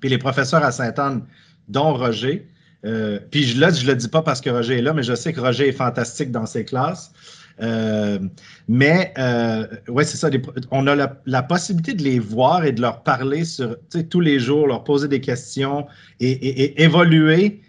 Puis 0.00 0.10
les 0.10 0.18
professeurs 0.18 0.62
à 0.62 0.70
Sainte-Anne, 0.70 1.22
dont 1.68 1.94
Roger. 1.94 2.46
Euh, 2.84 3.20
puis 3.30 3.44
je, 3.44 3.58
là, 3.58 3.70
je 3.70 3.86
le 3.86 3.94
dis 3.94 4.08
pas 4.08 4.20
parce 4.22 4.42
que 4.42 4.50
Roger 4.50 4.78
est 4.78 4.82
là, 4.82 4.92
mais 4.92 5.02
je 5.02 5.14
sais 5.14 5.32
que 5.32 5.40
Roger 5.40 5.68
est 5.68 5.72
fantastique 5.72 6.30
dans 6.30 6.46
ses 6.46 6.66
classes. 6.66 7.12
Euh, 7.62 8.18
mais 8.68 9.12
euh, 9.18 9.66
ouais, 9.88 10.04
c'est 10.04 10.16
ça. 10.16 10.30
on 10.70 10.86
a 10.86 10.94
la, 11.26 11.42
possibilité 11.42 11.94
de 11.94 12.02
les 12.02 12.18
voir 12.18 12.64
et 12.64 12.72
de 12.72 12.80
leur 12.80 13.02
parler 13.02 13.44
sur 13.44 13.76
tous 14.08 14.20
les 14.20 14.38
jours, 14.38 14.66
leur 14.66 14.84
poser 14.84 15.08
des 15.08 15.20
questions 15.20 15.86
et, 16.20 16.82
évoluer 16.82 17.60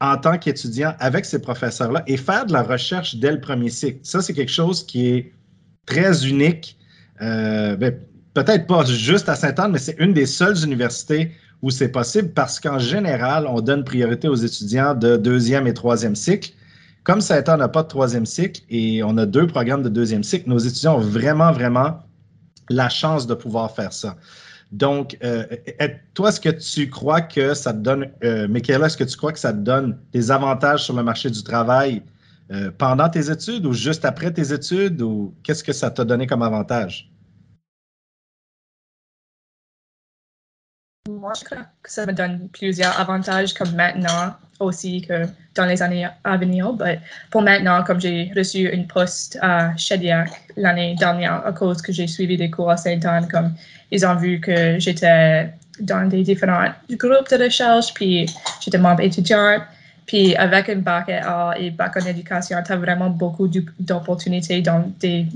en 0.00 0.16
tant 0.16 0.38
qu'étudiant 0.38 0.94
avec 1.00 1.24
ces 1.24 1.40
professeurs-là 1.40 2.02
et 2.06 2.16
faire 2.16 2.46
de 2.46 2.52
la 2.52 2.62
recherche 2.62 3.16
dès 3.16 3.32
le 3.32 3.40
premier 3.40 3.70
cycle. 3.70 3.98
Ça, 4.02 4.20
c'est 4.20 4.34
quelque 4.34 4.52
chose 4.52 4.84
qui 4.86 5.08
est 5.08 5.32
très 5.86 6.26
unique 6.26 6.78
euh, 7.20 7.76
ben, 7.76 7.94
peut-être 8.34 8.66
pas 8.66 8.84
juste 8.84 9.28
à 9.28 9.34
Sainte-Anne, 9.34 9.72
mais 9.72 9.78
c'est 9.78 9.96
une 9.98 10.12
des 10.12 10.26
seules 10.26 10.64
universités 10.64 11.32
où 11.62 11.70
c'est 11.70 11.88
possible 11.88 12.30
parce 12.30 12.60
qu'en 12.60 12.78
général, 12.78 13.46
on 13.48 13.60
donne 13.60 13.82
priorité 13.82 14.28
aux 14.28 14.36
étudiants 14.36 14.94
de 14.94 15.16
deuxième 15.16 15.66
et 15.66 15.74
troisième 15.74 16.14
cycle. 16.14 16.52
Comme 17.04 17.20
Sainte-Anne 17.20 17.60
n'a 17.60 17.68
pas 17.68 17.82
de 17.82 17.88
troisième 17.88 18.26
cycle 18.26 18.62
et 18.68 19.02
on 19.02 19.16
a 19.16 19.26
deux 19.26 19.46
programmes 19.46 19.82
de 19.82 19.88
deuxième 19.88 20.22
cycle, 20.22 20.48
nos 20.48 20.58
étudiants 20.58 20.96
ont 20.96 21.00
vraiment, 21.00 21.52
vraiment 21.52 22.00
la 22.68 22.88
chance 22.88 23.26
de 23.26 23.34
pouvoir 23.34 23.74
faire 23.74 23.92
ça. 23.92 24.16
Donc, 24.72 25.16
euh, 25.24 25.44
toi, 26.12 26.28
est-ce 26.28 26.40
que 26.40 26.50
tu 26.50 26.90
crois 26.90 27.22
que 27.22 27.54
ça 27.54 27.72
te 27.72 27.78
donne, 27.78 28.10
euh, 28.22 28.46
Michaela, 28.48 28.86
est-ce 28.86 28.96
que 28.98 29.04
tu 29.04 29.16
crois 29.16 29.32
que 29.32 29.38
ça 29.38 29.52
te 29.52 29.58
donne 29.58 29.98
des 30.12 30.30
avantages 30.30 30.84
sur 30.84 30.94
le 30.94 31.02
marché 31.02 31.30
du 31.30 31.42
travail 31.42 32.02
euh, 32.52 32.70
pendant 32.76 33.08
tes 33.08 33.30
études 33.30 33.64
ou 33.64 33.72
juste 33.72 34.04
après 34.04 34.30
tes 34.30 34.52
études 34.52 35.00
ou 35.00 35.34
qu'est-ce 35.42 35.64
que 35.64 35.72
ça 35.72 35.90
t'a 35.90 36.04
donné 36.04 36.26
comme 36.26 36.42
avantage? 36.42 37.10
Moi, 41.08 41.32
je 41.40 41.44
crois 41.44 41.64
que 41.82 41.90
ça 41.90 42.04
me 42.04 42.12
donne 42.12 42.48
plusieurs 42.52 43.00
avantages 43.00 43.54
comme 43.54 43.74
maintenant 43.74 44.34
aussi 44.60 45.00
que 45.00 45.24
dans 45.54 45.64
les 45.64 45.80
années 45.82 46.06
à 46.22 46.36
venir. 46.36 46.74
Mais 46.74 47.00
pour 47.30 47.40
maintenant, 47.40 47.82
comme 47.82 47.98
j'ai 47.98 48.30
reçu 48.36 48.68
une 48.68 48.86
poste 48.86 49.38
à 49.40 49.74
Shediac 49.76 50.30
l'année 50.56 50.96
dernière 50.96 51.46
à 51.46 51.52
cause 51.52 51.80
que 51.80 51.92
j'ai 51.92 52.06
suivi 52.06 52.36
des 52.36 52.50
cours 52.50 52.70
à 52.70 52.76
Saint-Anne, 52.76 53.26
comme 53.28 53.54
ils 53.90 54.04
ont 54.04 54.16
vu 54.16 54.38
que 54.38 54.78
j'étais 54.78 55.50
dans 55.80 56.06
des 56.08 56.22
différents 56.24 56.68
groupes 56.90 57.30
de 57.30 57.42
recherche, 57.42 57.94
puis 57.94 58.26
j'étais 58.60 58.78
membre 58.78 59.00
étudiant. 59.00 59.58
Puis 60.04 60.36
avec 60.36 60.68
un 60.68 60.76
bac 60.76 61.08
et 61.58 61.70
bac 61.70 61.96
en 61.96 62.06
éducation, 62.06 62.58
tu 62.64 62.72
as 62.72 62.76
vraiment 62.76 63.08
beaucoup 63.08 63.48
d'opportunités 63.78 64.60
dans 64.60 64.92
des 65.00 65.26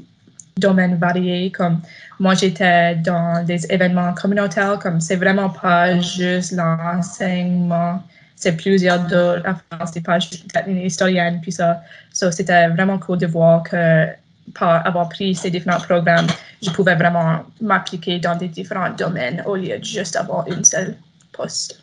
domaines 0.57 0.97
variés. 0.97 1.51
Comme 1.51 1.81
moi, 2.19 2.35
j'étais 2.35 2.97
dans 2.97 3.45
des 3.45 3.67
événements 3.73 4.13
communautaires, 4.15 4.79
comme 4.79 5.01
c'est 5.01 5.17
vraiment 5.17 5.51
pas 5.51 5.99
juste 6.01 6.53
l'enseignement, 6.53 8.03
c'est 8.37 8.57
plusieurs 8.57 9.01
d'autres 9.07 9.47
affaires, 9.47 9.89
c'est 9.93 10.05
pas 10.05 10.19
juste 10.19 10.47
une 10.67 10.79
historienne, 10.79 11.41
puis 11.41 11.53
ça. 11.53 11.83
c'était 12.13 12.69
vraiment 12.69 12.99
cool 12.99 13.19
de 13.19 13.27
voir 13.27 13.63
que 13.63 14.07
par 14.55 14.85
avoir 14.87 15.09
pris 15.09 15.35
ces 15.35 15.51
différents 15.51 15.81
programmes, 15.81 16.27
je 16.61 16.71
pouvais 16.71 16.97
vraiment 16.97 17.45
m'appliquer 17.61 18.19
dans 18.19 18.37
des 18.37 18.49
différents 18.49 18.91
domaines 18.91 19.43
au 19.47 19.55
lieu 19.57 19.79
de 19.79 19.85
juste 19.85 20.17
avoir 20.17 20.47
une 20.49 20.65
seule 20.65 20.97
poste. 21.33 21.83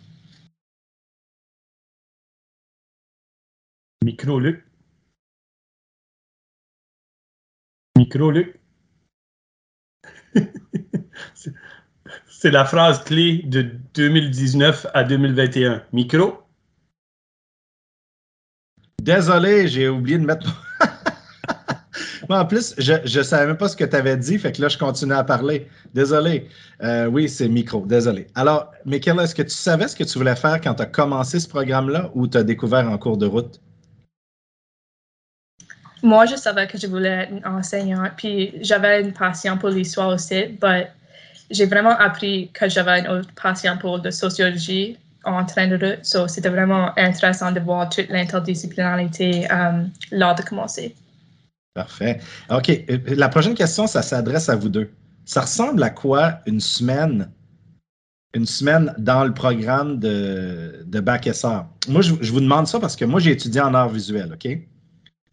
Micro, 4.04 4.40
Luc. 4.40 4.64
Micro, 7.98 8.32
Luc. 8.32 8.59
C'est 12.28 12.52
la 12.52 12.64
phrase 12.64 13.04
clé 13.04 13.44
de 13.46 13.70
2019 13.96 14.88
à 14.94 15.04
2021. 15.04 15.84
Micro. 15.92 16.40
Désolé, 19.02 19.68
j'ai 19.68 19.90
oublié 19.90 20.18
de 20.18 20.26
mettre. 20.26 20.48
en 22.30 22.46
plus, 22.46 22.76
je 22.78 22.94
ne 23.18 23.24
savais 23.24 23.48
même 23.48 23.58
pas 23.58 23.68
ce 23.68 23.76
que 23.76 23.84
tu 23.84 23.96
avais 23.96 24.16
dit, 24.16 24.38
fait 24.38 24.52
que 24.52 24.62
là, 24.62 24.68
je 24.68 24.78
continue 24.78 25.14
à 25.14 25.24
parler. 25.24 25.68
Désolé. 25.94 26.48
Euh, 26.82 27.08
oui, 27.08 27.28
c'est 27.28 27.48
micro, 27.50 27.86
désolé. 27.86 28.28
Alors, 28.36 28.72
Michael, 28.86 29.20
est-ce 29.20 29.36
que 29.36 29.42
tu 29.42 29.50
savais 29.50 29.88
ce 29.88 29.96
que 29.96 30.04
tu 30.04 30.18
voulais 30.18 30.36
faire 30.36 30.62
quand 30.62 30.76
tu 30.76 30.84
as 30.84 30.86
commencé 30.86 31.40
ce 31.40 31.48
programme-là 31.48 32.12
ou 32.14 32.28
tu 32.28 32.38
as 32.38 32.44
découvert 32.44 32.90
en 32.90 32.98
cours 32.98 33.18
de 33.18 33.26
route? 33.26 33.60
Moi, 36.02 36.26
je 36.26 36.36
savais 36.36 36.68
que 36.68 36.78
je 36.78 36.88
voulais 36.88 37.30
être 37.30 37.48
enseignante, 37.48 38.12
puis 38.18 38.54
j'avais 38.62 39.02
une 39.02 39.14
passion 39.14 39.58
pour 39.58 39.70
l'histoire 39.70 40.10
aussi, 40.10 40.58
mais 40.62 40.92
j'ai 41.50 41.66
vraiment 41.66 41.98
appris 41.98 42.50
que 42.54 42.70
j'avais 42.70 43.00
une 43.00 43.08
autre 43.08 43.30
passion 43.42 43.78
pour 43.78 43.98
la 43.98 44.12
sociologie 44.12 44.98
en 45.26 45.46
train 45.46 45.68
de 45.68 45.76
route. 45.76 46.06
So, 46.06 46.28
c'était 46.28 46.50
vraiment 46.50 46.98
intéressant 46.98 47.52
de 47.52 47.60
voir 47.60 47.90
toute 47.90 48.10
l'interdisciplinarité 48.10 49.52
euh, 49.52 49.84
lors 50.12 50.36
de 50.36 50.42
commencer. 50.44 50.96
Parfait. 51.74 52.20
OK. 52.50 52.72
La 53.08 53.30
prochaine 53.30 53.54
question, 53.56 53.88
ça 53.88 54.02
s'adresse 54.02 54.50
à 54.50 54.56
vous 54.56 54.70
deux. 54.70 54.92
Ça 55.26 55.42
ressemble 55.42 55.84
à 55.84 55.90
quoi 55.90 56.40
une 56.46 56.60
semaine, 56.60 57.30
une 58.34 58.46
semaine 58.46 58.94
dans 58.98 59.24
le 59.24 59.34
programme 59.34 60.00
de, 60.00 60.84
de 60.86 61.00
Bac 61.00 61.30
Moi, 61.88 62.02
je, 62.02 62.16
je, 62.22 62.32
vous 62.32 62.42
demande 62.42 62.68
ça 62.68 62.80
parce 62.80 62.96
que 62.96 63.06
moi, 63.06 63.20
j'ai 63.20 63.32
étudié 63.32 63.62
en 63.62 63.74
art 63.74 63.90
visuel, 63.90 64.34
OK? 64.34 64.48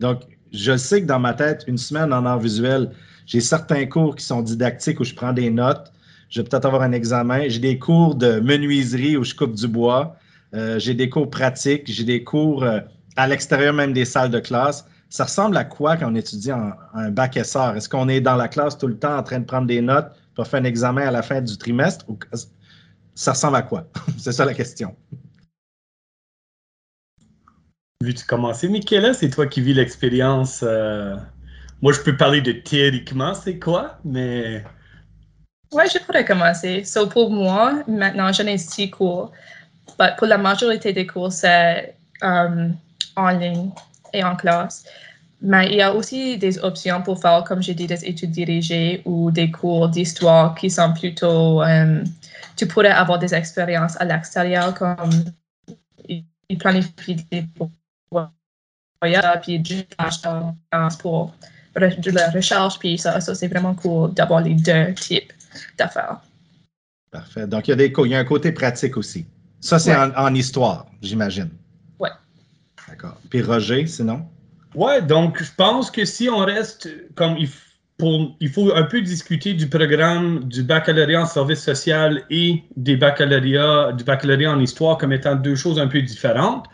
Donc, 0.00 0.22
je 0.52 0.76
sais 0.76 1.02
que 1.02 1.06
dans 1.06 1.18
ma 1.18 1.34
tête, 1.34 1.64
une 1.66 1.78
semaine 1.78 2.12
en 2.12 2.24
art 2.24 2.38
visuel, 2.38 2.90
j'ai 3.26 3.40
certains 3.40 3.86
cours 3.86 4.16
qui 4.16 4.24
sont 4.24 4.42
didactiques 4.42 5.00
où 5.00 5.04
je 5.04 5.14
prends 5.14 5.32
des 5.32 5.50
notes. 5.50 5.92
Je 6.30 6.40
vais 6.40 6.48
peut-être 6.48 6.64
avoir 6.64 6.82
un 6.82 6.92
examen. 6.92 7.48
J'ai 7.48 7.58
des 7.58 7.78
cours 7.78 8.14
de 8.14 8.40
menuiserie 8.40 9.16
où 9.16 9.24
je 9.24 9.34
coupe 9.34 9.54
du 9.54 9.68
bois. 9.68 10.16
Euh, 10.54 10.78
j'ai 10.78 10.94
des 10.94 11.08
cours 11.08 11.28
pratiques. 11.28 11.90
J'ai 11.90 12.04
des 12.04 12.24
cours 12.24 12.62
euh, 12.62 12.80
à 13.16 13.26
l'extérieur 13.26 13.74
même 13.74 13.92
des 13.92 14.04
salles 14.04 14.30
de 14.30 14.38
classe. 14.38 14.86
Ça 15.08 15.24
ressemble 15.24 15.56
à 15.56 15.64
quoi 15.64 15.96
quand 15.96 16.10
on 16.10 16.14
étudie 16.14 16.50
un 16.50 17.10
bac 17.10 17.38
SR? 17.42 17.76
Est-ce 17.76 17.88
qu'on 17.88 18.08
est 18.08 18.20
dans 18.20 18.36
la 18.36 18.48
classe 18.48 18.76
tout 18.76 18.88
le 18.88 18.98
temps 18.98 19.16
en 19.16 19.22
train 19.22 19.38
de 19.38 19.44
prendre 19.44 19.66
des 19.66 19.80
notes 19.80 20.10
pour 20.34 20.46
faire 20.46 20.60
un 20.60 20.64
examen 20.64 21.06
à 21.06 21.10
la 21.12 21.22
fin 21.22 21.40
du 21.40 21.56
trimestre? 21.56 22.04
Ça 23.14 23.32
ressemble 23.32 23.56
à 23.56 23.62
quoi? 23.62 23.86
C'est 24.18 24.32
ça 24.32 24.44
la 24.44 24.54
question. 24.54 24.94
Vu-tu 28.06 28.24
commencer, 28.24 28.68
Michaela? 28.68 29.14
C'est 29.14 29.30
toi 29.30 29.48
qui 29.48 29.60
vis 29.60 29.74
l'expérience. 29.74 30.60
Euh, 30.62 31.16
moi, 31.82 31.92
je 31.92 31.98
peux 31.98 32.16
parler 32.16 32.40
de 32.40 32.52
théoriquement, 32.52 33.34
c'est 33.34 33.58
quoi, 33.58 33.98
mais. 34.04 34.62
Oui, 35.72 35.82
je 35.92 35.98
pourrais 35.98 36.24
commencer. 36.24 36.84
So, 36.84 37.08
pour 37.08 37.30
moi, 37.30 37.82
maintenant, 37.88 38.32
j'en 38.32 38.46
ai 38.46 38.58
six 38.58 38.90
cours. 38.90 39.32
Mais 39.98 40.10
pour 40.16 40.28
la 40.28 40.38
majorité 40.38 40.92
des 40.92 41.04
cours, 41.04 41.32
c'est 41.32 41.96
um, 42.22 42.76
en 43.16 43.30
ligne 43.30 43.70
et 44.12 44.22
en 44.22 44.36
classe. 44.36 44.84
mais 45.42 45.66
il 45.66 45.74
y 45.74 45.82
a 45.82 45.92
aussi 45.92 46.38
des 46.38 46.60
options 46.60 47.02
pour 47.02 47.20
faire, 47.20 47.42
comme 47.42 47.60
j'ai 47.60 47.74
dit, 47.74 47.88
des 47.88 48.04
études 48.04 48.30
dirigées 48.30 49.02
ou 49.04 49.32
des 49.32 49.50
cours 49.50 49.88
d'histoire 49.88 50.54
qui 50.54 50.70
sont 50.70 50.92
plutôt. 50.92 51.60
Euh, 51.60 52.04
tu 52.54 52.68
pourrais 52.68 52.92
avoir 52.92 53.18
des 53.18 53.34
expériences 53.34 54.00
à 54.00 54.04
l'extérieur, 54.04 54.74
comme 54.74 55.24
ils 56.48 56.58
planifient 56.58 57.26
des 57.32 57.44
voyages, 59.00 59.40
puis 59.42 59.58
du 59.58 59.84
pour 61.00 61.32
de 61.74 62.10
la 62.10 62.30
recherche, 62.30 62.78
puis 62.78 62.96
ça, 62.96 63.20
ça 63.20 63.34
c'est 63.34 63.48
vraiment 63.48 63.74
cool 63.74 64.14
d'avoir 64.14 64.40
les 64.40 64.54
deux 64.54 64.94
types 64.94 65.32
d'affaires. 65.76 66.20
Parfait. 67.10 67.46
Donc, 67.46 67.68
il 67.68 67.70
y, 67.70 67.74
a 67.74 67.76
des, 67.76 67.92
il 67.96 68.10
y 68.10 68.14
a 68.14 68.18
un 68.18 68.24
côté 68.24 68.52
pratique 68.52 68.96
aussi. 68.96 69.26
Ça, 69.60 69.78
c'est 69.78 69.94
en, 69.94 70.10
en, 70.16 70.34
histoire, 70.34 70.86
j'imagine. 71.02 71.50
Oui. 71.98 72.08
D'accord. 72.88 73.18
Puis 73.30 73.42
Roger, 73.42 73.86
sinon? 73.86 74.26
Ouais, 74.74 75.00
donc 75.00 75.42
je 75.42 75.50
pense 75.56 75.90
que 75.90 76.04
si 76.04 76.28
on 76.28 76.38
reste 76.38 76.88
comme 77.14 77.36
il, 77.38 77.48
pour, 77.96 78.36
il 78.40 78.50
faut 78.50 78.74
un 78.74 78.82
peu 78.82 79.00
discuter 79.00 79.54
du 79.54 79.68
programme 79.68 80.44
du 80.44 80.62
baccalauréat 80.62 81.22
en 81.22 81.26
service 81.26 81.62
social 81.62 82.22
et 82.28 82.62
des 82.76 82.96
baccalauréats, 82.96 83.92
du 83.92 84.04
baccalauréat 84.04 84.52
en 84.52 84.60
histoire 84.60 84.98
comme 84.98 85.12
étant 85.12 85.34
deux 85.34 85.56
choses 85.56 85.78
un 85.78 85.86
peu 85.86 86.02
différentes. 86.02 86.66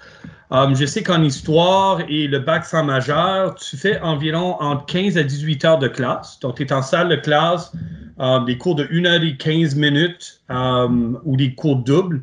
Um, 0.54 0.76
je 0.76 0.84
sais 0.84 1.02
qu'en 1.02 1.22
histoire 1.22 2.02
et 2.08 2.28
le 2.28 2.38
bac 2.38 2.66
sans 2.66 2.84
majeur, 2.84 3.54
tu 3.54 3.76
fais 3.76 3.98
environ 4.00 4.56
entre 4.60 4.84
15 4.84 5.16
à 5.16 5.22
18 5.22 5.64
heures 5.64 5.78
de 5.78 5.88
classe. 5.88 6.38
Donc, 6.40 6.56
tu 6.56 6.62
es 6.62 6.72
en 6.72 6.82
salle 6.82 7.08
de 7.08 7.16
classe, 7.16 7.72
um, 8.18 8.44
des 8.44 8.58
cours 8.58 8.74
de 8.74 8.86
1 8.92 9.06
heure 9.06 9.22
et 9.22 9.36
15 9.36 9.74
minutes 9.76 10.42
um, 10.50 11.18
ou 11.24 11.36
des 11.36 11.54
cours 11.54 11.76
doubles 11.76 12.22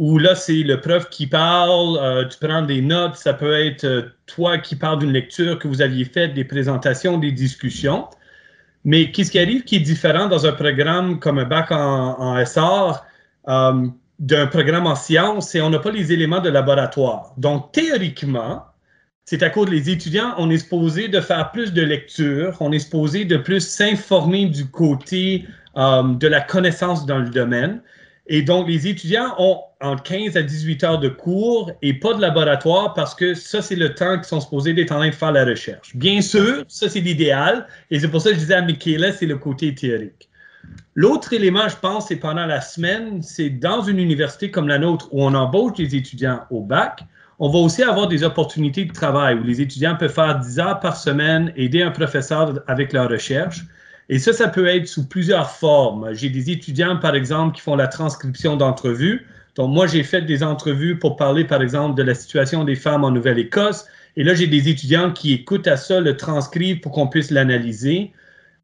où 0.00 0.16
là, 0.16 0.34
c'est 0.34 0.62
le 0.62 0.80
prof 0.80 1.10
qui 1.10 1.26
parle, 1.26 1.98
euh, 2.00 2.26
tu 2.26 2.38
prends 2.38 2.62
des 2.62 2.80
notes, 2.80 3.16
ça 3.16 3.34
peut 3.34 3.52
être 3.52 3.84
euh, 3.84 4.02
toi 4.24 4.56
qui 4.56 4.74
parles 4.74 4.98
d'une 5.00 5.12
lecture 5.12 5.58
que 5.58 5.68
vous 5.68 5.82
aviez 5.82 6.06
faite, 6.06 6.32
des 6.32 6.44
présentations, 6.44 7.18
des 7.18 7.32
discussions. 7.32 8.08
Mais 8.86 9.12
qu'est-ce 9.12 9.30
qui 9.30 9.38
arrive 9.38 9.62
qui 9.64 9.76
est 9.76 9.80
différent 9.80 10.26
dans 10.26 10.46
un 10.46 10.52
programme 10.52 11.18
comme 11.18 11.38
un 11.38 11.44
bac 11.44 11.70
en, 11.70 12.42
SR 12.42 13.04
d'un 14.20 14.46
programme 14.46 14.86
en 14.86 14.94
sciences, 14.94 15.50
c'est 15.50 15.60
on 15.60 15.70
n'a 15.70 15.78
pas 15.78 15.90
les 15.90 16.12
éléments 16.12 16.40
de 16.40 16.50
laboratoire. 16.50 17.32
Donc, 17.38 17.72
théoriquement, 17.72 18.64
c'est 19.24 19.42
à 19.42 19.50
cause 19.50 19.70
des 19.70 19.90
étudiants, 19.90 20.34
on 20.38 20.50
est 20.50 20.58
supposé 20.58 21.08
de 21.08 21.20
faire 21.20 21.50
plus 21.52 21.72
de 21.72 21.82
lecture, 21.82 22.56
on 22.60 22.70
est 22.70 22.80
supposé 22.80 23.24
de 23.24 23.36
plus 23.36 23.66
s'informer 23.66 24.46
du 24.46 24.66
côté 24.66 25.46
de 25.76 26.26
la 26.26 26.40
connaissance 26.40 27.06
dans 27.06 27.18
le 27.18 27.30
domaine. 27.30 27.80
Et 28.26 28.42
donc, 28.42 28.68
les 28.68 28.86
étudiants 28.86 29.34
ont 29.38 29.60
entre 29.80 30.02
15 30.02 30.36
à 30.36 30.42
18 30.42 30.84
heures 30.84 31.00
de 31.00 31.08
cours 31.08 31.72
et 31.80 31.94
pas 31.94 32.14
de 32.14 32.20
laboratoire 32.20 32.92
parce 32.94 33.14
que 33.14 33.34
ça, 33.34 33.62
c'est 33.62 33.74
le 33.74 33.94
temps 33.94 34.16
qu'ils 34.16 34.24
sont 34.24 34.40
supposés 34.40 34.72
d'être 34.72 34.92
en 34.92 34.98
train 34.98 35.08
de 35.08 35.14
faire 35.14 35.32
la 35.32 35.44
recherche. 35.44 35.96
Bien 35.96 36.20
sûr, 36.20 36.64
ça, 36.68 36.88
c'est 36.88 37.00
l'idéal. 37.00 37.66
Et 37.90 37.98
c'est 37.98 38.08
pour 38.08 38.20
ça 38.20 38.28
que 38.30 38.36
je 38.36 38.40
disais 38.40 38.54
à 38.54 38.62
Michaela, 38.62 39.12
c'est 39.12 39.26
le 39.26 39.36
côté 39.38 39.74
théorique. 39.74 40.29
L'autre 40.94 41.32
élément, 41.32 41.68
je 41.68 41.76
pense, 41.76 42.08
c'est 42.08 42.16
pendant 42.16 42.46
la 42.46 42.60
semaine, 42.60 43.22
c'est 43.22 43.50
dans 43.50 43.82
une 43.82 43.98
université 43.98 44.50
comme 44.50 44.68
la 44.68 44.78
nôtre 44.78 45.08
où 45.12 45.22
on 45.22 45.34
embauche 45.34 45.74
des 45.76 45.94
étudiants 45.96 46.40
au 46.50 46.62
bac, 46.62 47.04
on 47.42 47.48
va 47.48 47.58
aussi 47.58 47.82
avoir 47.82 48.06
des 48.06 48.22
opportunités 48.22 48.84
de 48.84 48.92
travail 48.92 49.38
où 49.38 49.42
les 49.42 49.62
étudiants 49.62 49.96
peuvent 49.96 50.12
faire 50.12 50.38
10 50.38 50.58
heures 50.58 50.80
par 50.80 50.96
semaine, 50.96 51.52
aider 51.56 51.82
un 51.82 51.90
professeur 51.90 52.62
avec 52.66 52.92
leur 52.92 53.08
recherche. 53.08 53.64
Et 54.10 54.18
ça, 54.18 54.34
ça 54.34 54.48
peut 54.48 54.66
être 54.66 54.86
sous 54.86 55.08
plusieurs 55.08 55.50
formes. 55.50 56.12
J'ai 56.12 56.28
des 56.28 56.50
étudiants, 56.50 56.98
par 56.98 57.14
exemple, 57.14 57.54
qui 57.54 57.62
font 57.62 57.76
la 57.76 57.86
transcription 57.86 58.58
d'entrevues. 58.58 59.26
Donc, 59.54 59.72
moi, 59.72 59.86
j'ai 59.86 60.02
fait 60.02 60.20
des 60.22 60.42
entrevues 60.42 60.98
pour 60.98 61.16
parler, 61.16 61.44
par 61.44 61.62
exemple, 61.62 61.96
de 61.96 62.02
la 62.02 62.14
situation 62.14 62.64
des 62.64 62.76
femmes 62.76 63.04
en 63.04 63.10
Nouvelle-Écosse. 63.10 63.86
Et 64.16 64.24
là, 64.24 64.34
j'ai 64.34 64.46
des 64.46 64.68
étudiants 64.68 65.10
qui 65.10 65.32
écoutent 65.32 65.68
à 65.68 65.78
ça, 65.78 66.00
le 66.00 66.18
transcrivent 66.18 66.80
pour 66.80 66.92
qu'on 66.92 67.06
puisse 67.06 67.30
l'analyser. 67.30 68.12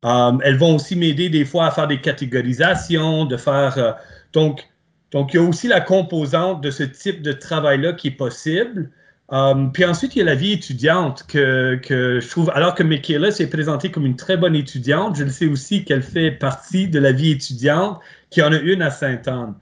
Euh, 0.05 0.33
elles 0.45 0.57
vont 0.57 0.77
aussi 0.77 0.97
m'aider 0.97 1.29
des 1.29 1.45
fois 1.45 1.67
à 1.67 1.71
faire 1.71 1.87
des 1.87 2.01
catégorisations, 2.01 3.25
de 3.25 3.37
faire. 3.37 3.79
Euh, 3.79 3.93
donc, 4.33 4.69
donc, 5.13 5.33
il 5.33 5.37
y 5.37 5.41
a 5.41 5.43
aussi 5.43 5.69
la 5.69 5.81
composante 5.81 6.63
de 6.63 6.71
ce 6.71 6.83
type 6.83 7.23
de 7.23 7.33
travail-là 7.33 7.93
qui 7.93 8.09
est 8.09 8.13
possible. 8.13 8.91
Euh, 9.33 9.67
puis 9.73 9.85
ensuite, 9.85 10.15
il 10.15 10.21
y 10.21 10.23
a 10.23 10.25
la 10.25 10.35
vie 10.35 10.53
étudiante 10.53 11.25
que, 11.27 11.77
que 11.77 12.21
je 12.21 12.29
trouve, 12.29 12.51
alors 12.55 12.75
que 12.75 12.83
Michaela 12.83 13.31
s'est 13.31 13.49
présentée 13.49 13.91
comme 13.91 14.07
une 14.07 14.17
très 14.17 14.37
bonne 14.37 14.55
étudiante, 14.55 15.17
je 15.17 15.25
le 15.25 15.31
sais 15.31 15.47
aussi 15.47 15.85
qu'elle 15.85 16.03
fait 16.03 16.31
partie 16.31 16.87
de 16.89 17.01
la 17.01 17.13
vie 17.13 17.33
étudiante, 17.33 18.01
qui 18.31 18.43
en 18.43 18.53
a 18.53 18.57
une 18.57 18.83
à 18.83 18.91
Sainte-Anne. 18.91 19.55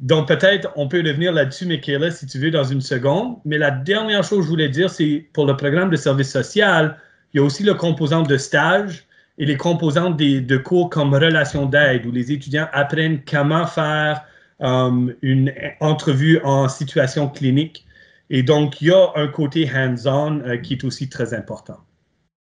Donc, 0.00 0.26
peut-être 0.26 0.72
on 0.74 0.88
peut 0.88 0.98
revenir 1.06 1.32
là-dessus, 1.32 1.66
Michaela, 1.66 2.10
si 2.10 2.26
tu 2.26 2.38
veux, 2.38 2.50
dans 2.50 2.64
une 2.64 2.80
seconde. 2.80 3.36
Mais 3.44 3.58
la 3.58 3.70
dernière 3.70 4.24
chose 4.24 4.38
que 4.38 4.44
je 4.44 4.48
voulais 4.48 4.68
dire, 4.68 4.90
c'est 4.90 5.28
pour 5.32 5.46
le 5.46 5.56
programme 5.56 5.90
de 5.90 5.96
service 5.96 6.30
social, 6.30 6.96
il 7.32 7.36
y 7.36 7.40
a 7.40 7.44
aussi 7.44 7.62
le 7.62 7.74
composant 7.74 8.22
de 8.22 8.36
stage 8.36 9.06
et 9.40 9.46
les 9.46 9.56
composantes 9.56 10.18
de 10.18 10.56
cours 10.58 10.90
comme 10.90 11.14
relation 11.14 11.64
d'aide, 11.64 12.04
où 12.04 12.12
les 12.12 12.30
étudiants 12.30 12.68
apprennent 12.72 13.22
comment 13.24 13.66
faire 13.66 14.22
um, 14.60 15.14
une 15.22 15.50
entrevue 15.80 16.38
en 16.44 16.68
situation 16.68 17.26
clinique. 17.26 17.86
Et 18.28 18.42
donc, 18.42 18.82
il 18.82 18.88
y 18.88 18.90
a 18.92 19.08
un 19.16 19.28
côté 19.28 19.68
hands-on 19.74 20.40
euh, 20.40 20.58
qui 20.58 20.74
est 20.74 20.84
aussi 20.84 21.08
très 21.08 21.32
important. 21.32 21.78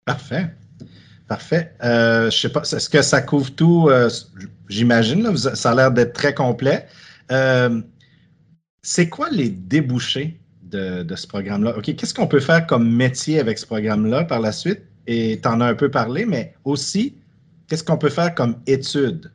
Parfait. 0.05 0.45
Parfait. 1.27 1.73
Euh, 1.83 2.29
je 2.29 2.37
sais 2.37 2.49
pas, 2.49 2.61
est-ce 2.61 2.87
que 2.87 3.01
ça 3.01 3.19
couvre 3.19 3.49
tout? 3.49 3.89
Euh, 3.89 4.07
j'imagine, 4.69 5.35
ça 5.35 5.71
a 5.71 5.75
l'air 5.75 5.91
d'être 5.91 6.13
très 6.13 6.35
complet. 6.35 6.85
Euh, 7.31 7.81
c'est 8.83 9.09
quoi 9.09 9.29
les 9.31 9.49
débouchés 9.49 10.39
de, 10.61 11.03
ce 11.15 11.25
programme-là? 11.25 11.75
OK, 11.75 11.95
qu'est-ce 11.95 12.13
qu'on 12.13 12.27
peut 12.27 12.39
faire 12.39 12.67
comme 12.67 12.87
métier 12.87 13.39
avec 13.39 13.57
ce 13.57 13.65
programme-là 13.65 14.25
par 14.25 14.39
la 14.39 14.51
suite? 14.51 14.81
Et 15.07 15.39
tu 15.41 15.47
en 15.47 15.61
as 15.61 15.67
un 15.67 15.75
peu 15.75 15.89
parlé, 15.89 16.25
mais 16.25 16.55
aussi, 16.63 17.15
qu'est-ce 17.67 17.83
qu'on 17.83 17.97
peut 17.97 18.09
faire 18.09 18.33
comme 18.33 18.57
étude? 18.67 19.31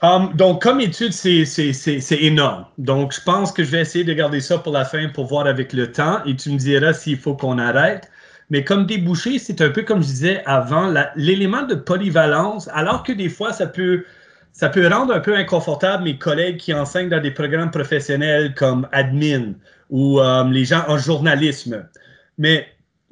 Um, 0.00 0.32
donc, 0.34 0.62
comme 0.62 0.80
étude, 0.80 1.12
c'est 1.12 2.22
énorme. 2.22 2.66
Donc, 2.78 3.12
je 3.12 3.20
pense 3.20 3.50
que 3.50 3.64
je 3.64 3.70
vais 3.70 3.80
essayer 3.80 4.04
de 4.04 4.12
garder 4.12 4.40
ça 4.40 4.58
pour 4.58 4.72
la 4.72 4.84
fin 4.84 5.08
pour 5.08 5.26
voir 5.26 5.46
avec 5.46 5.72
le 5.72 5.90
temps 5.90 6.24
et 6.24 6.36
tu 6.36 6.50
me 6.50 6.56
diras 6.56 6.92
s'il 6.92 7.18
faut 7.18 7.34
qu'on 7.34 7.58
arrête. 7.58 8.08
Mais 8.50 8.64
comme 8.64 8.86
débouché, 8.86 9.38
c'est 9.38 9.60
un 9.60 9.70
peu 9.70 9.82
comme 9.82 10.00
je 10.00 10.06
disais 10.06 10.42
avant, 10.46 10.92
l'élément 11.16 11.62
de 11.62 11.74
polyvalence, 11.74 12.68
alors 12.72 13.02
que 13.02 13.12
des 13.12 13.28
fois, 13.28 13.52
ça 13.52 13.66
peut, 13.66 14.04
ça 14.52 14.68
peut 14.68 14.86
rendre 14.86 15.12
un 15.12 15.20
peu 15.20 15.34
inconfortable 15.36 16.04
mes 16.04 16.16
collègues 16.16 16.58
qui 16.58 16.72
enseignent 16.72 17.10
dans 17.10 17.20
des 17.20 17.32
programmes 17.32 17.70
professionnels 17.70 18.54
comme 18.54 18.88
admin 18.92 19.54
ou 19.90 20.20
euh, 20.20 20.44
les 20.48 20.64
gens 20.64 20.84
en 20.86 20.96
journalisme. 20.96 21.86
Mais 22.38 22.68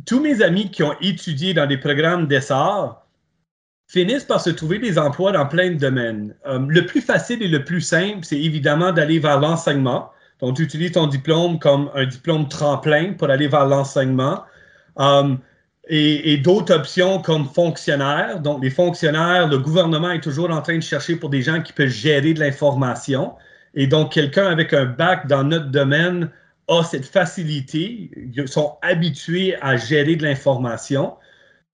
tous 0.06 0.20
mes 0.20 0.42
amis 0.42 0.70
qui 0.70 0.82
ont 0.82 0.94
étudié 1.00 1.52
dans 1.52 1.66
des 1.66 1.76
programmes 1.76 2.26
d'essor 2.26 3.06
finissent 3.88 4.24
par 4.24 4.40
se 4.40 4.50
trouver 4.50 4.78
des 4.78 4.98
emplois 4.98 5.32
dans 5.32 5.46
plein 5.46 5.70
de 5.70 5.76
domaines. 5.76 6.34
Euh, 6.46 6.64
le 6.68 6.86
plus 6.86 7.00
facile 7.00 7.42
et 7.42 7.48
le 7.48 7.64
plus 7.64 7.80
simple, 7.80 8.20
c'est 8.22 8.40
évidemment 8.40 8.92
d'aller 8.92 9.18
vers 9.18 9.40
l'enseignement. 9.40 10.10
Donc, 10.40 10.56
tu 10.56 10.62
utilises 10.62 10.92
ton 10.92 11.06
diplôme 11.06 11.58
comme 11.58 11.90
un 11.94 12.04
diplôme 12.04 12.48
tremplin 12.48 13.14
pour 13.14 13.30
aller 13.30 13.48
vers 13.48 13.66
l'enseignement. 13.66 14.42
Um, 14.96 15.38
et, 15.88 16.36
d'autres 16.38 16.74
options 16.74 17.20
comme 17.20 17.46
fonctionnaires. 17.46 18.40
Donc, 18.40 18.62
les 18.62 18.70
fonctionnaires, 18.70 19.46
le 19.46 19.58
gouvernement 19.58 20.10
est 20.10 20.20
toujours 20.20 20.50
en 20.50 20.60
train 20.60 20.76
de 20.76 20.82
chercher 20.82 21.14
pour 21.14 21.30
des 21.30 21.42
gens 21.42 21.62
qui 21.62 21.72
peuvent 21.72 21.88
gérer 21.88 22.34
de 22.34 22.40
l'information. 22.40 23.34
Et 23.74 23.86
donc, 23.86 24.12
quelqu'un 24.12 24.46
avec 24.46 24.72
un 24.72 24.84
bac 24.84 25.28
dans 25.28 25.44
notre 25.44 25.66
domaine 25.66 26.30
a 26.68 26.82
cette 26.82 27.06
facilité, 27.06 28.10
ils 28.34 28.48
sont 28.48 28.76
habitués 28.82 29.56
à 29.60 29.76
gérer 29.76 30.16
de 30.16 30.22
l'information. 30.22 31.14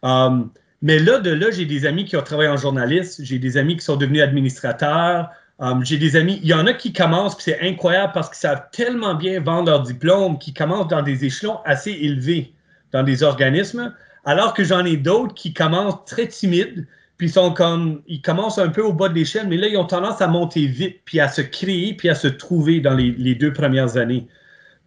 Um, 0.02 0.50
mais 0.82 0.98
là, 0.98 1.18
de 1.18 1.30
là, 1.30 1.50
j'ai 1.50 1.64
des 1.64 1.86
amis 1.86 2.04
qui 2.04 2.16
ont 2.16 2.22
travaillé 2.22 2.48
en 2.48 2.56
journaliste, 2.56 3.24
j'ai 3.24 3.38
des 3.38 3.56
amis 3.56 3.76
qui 3.76 3.84
sont 3.84 3.96
devenus 3.96 4.22
administrateurs, 4.22 5.30
um, 5.60 5.84
j'ai 5.84 5.96
des 5.96 6.16
amis, 6.16 6.40
il 6.42 6.48
y 6.48 6.54
en 6.54 6.66
a 6.66 6.74
qui 6.74 6.92
commencent, 6.92 7.36
puis 7.36 7.44
c'est 7.44 7.60
incroyable 7.60 8.12
parce 8.12 8.28
qu'ils 8.28 8.38
savent 8.38 8.64
tellement 8.72 9.14
bien 9.14 9.40
vendre 9.40 9.70
leur 9.70 9.82
diplôme, 9.82 10.38
qu'ils 10.38 10.54
commencent 10.54 10.88
dans 10.88 11.02
des 11.02 11.24
échelons 11.24 11.58
assez 11.64 11.92
élevés 11.92 12.52
dans 12.92 13.02
des 13.02 13.22
organismes, 13.22 13.94
alors 14.24 14.54
que 14.54 14.64
j'en 14.64 14.84
ai 14.84 14.96
d'autres 14.96 15.34
qui 15.34 15.54
commencent 15.54 16.04
très 16.04 16.26
timides, 16.26 16.86
puis 17.22 17.28
sont 17.28 17.52
comme, 17.52 18.02
ils 18.08 18.20
commencent 18.20 18.58
un 18.58 18.68
peu 18.68 18.82
au 18.82 18.92
bas 18.92 19.08
de 19.08 19.14
l'échelle, 19.14 19.46
mais 19.48 19.56
là, 19.56 19.68
ils 19.68 19.76
ont 19.76 19.84
tendance 19.84 20.20
à 20.20 20.26
monter 20.26 20.66
vite, 20.66 21.02
puis 21.04 21.20
à 21.20 21.28
se 21.28 21.40
créer, 21.40 21.94
puis 21.94 22.08
à 22.08 22.16
se 22.16 22.26
trouver 22.26 22.80
dans 22.80 22.94
les, 22.94 23.34
deux 23.36 23.52
premières 23.52 23.96
années. 23.96 24.26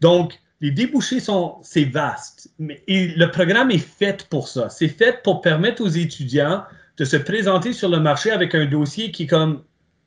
Donc, 0.01 0.39
les 0.62 0.71
débouchés 0.71 1.19
sont, 1.19 1.58
c'est 1.62 1.84
vaste, 1.84 2.49
mais 2.60 2.81
le 2.88 3.25
programme 3.27 3.71
est 3.71 3.77
fait 3.77 4.27
pour 4.29 4.47
ça. 4.47 4.69
C'est 4.69 4.88
fait 4.88 5.21
pour 5.23 5.41
permettre 5.41 5.84
aux 5.84 5.89
étudiants 5.89 6.63
de 6.97 7.05
se 7.05 7.17
présenter 7.17 7.73
sur 7.73 7.89
le 7.89 7.99
marché 7.99 8.31
avec 8.31 8.55
un 8.55 8.65
dossier 8.65 9.12
qui 9.12 9.23
est 9.23 9.27
comme, 9.27 9.63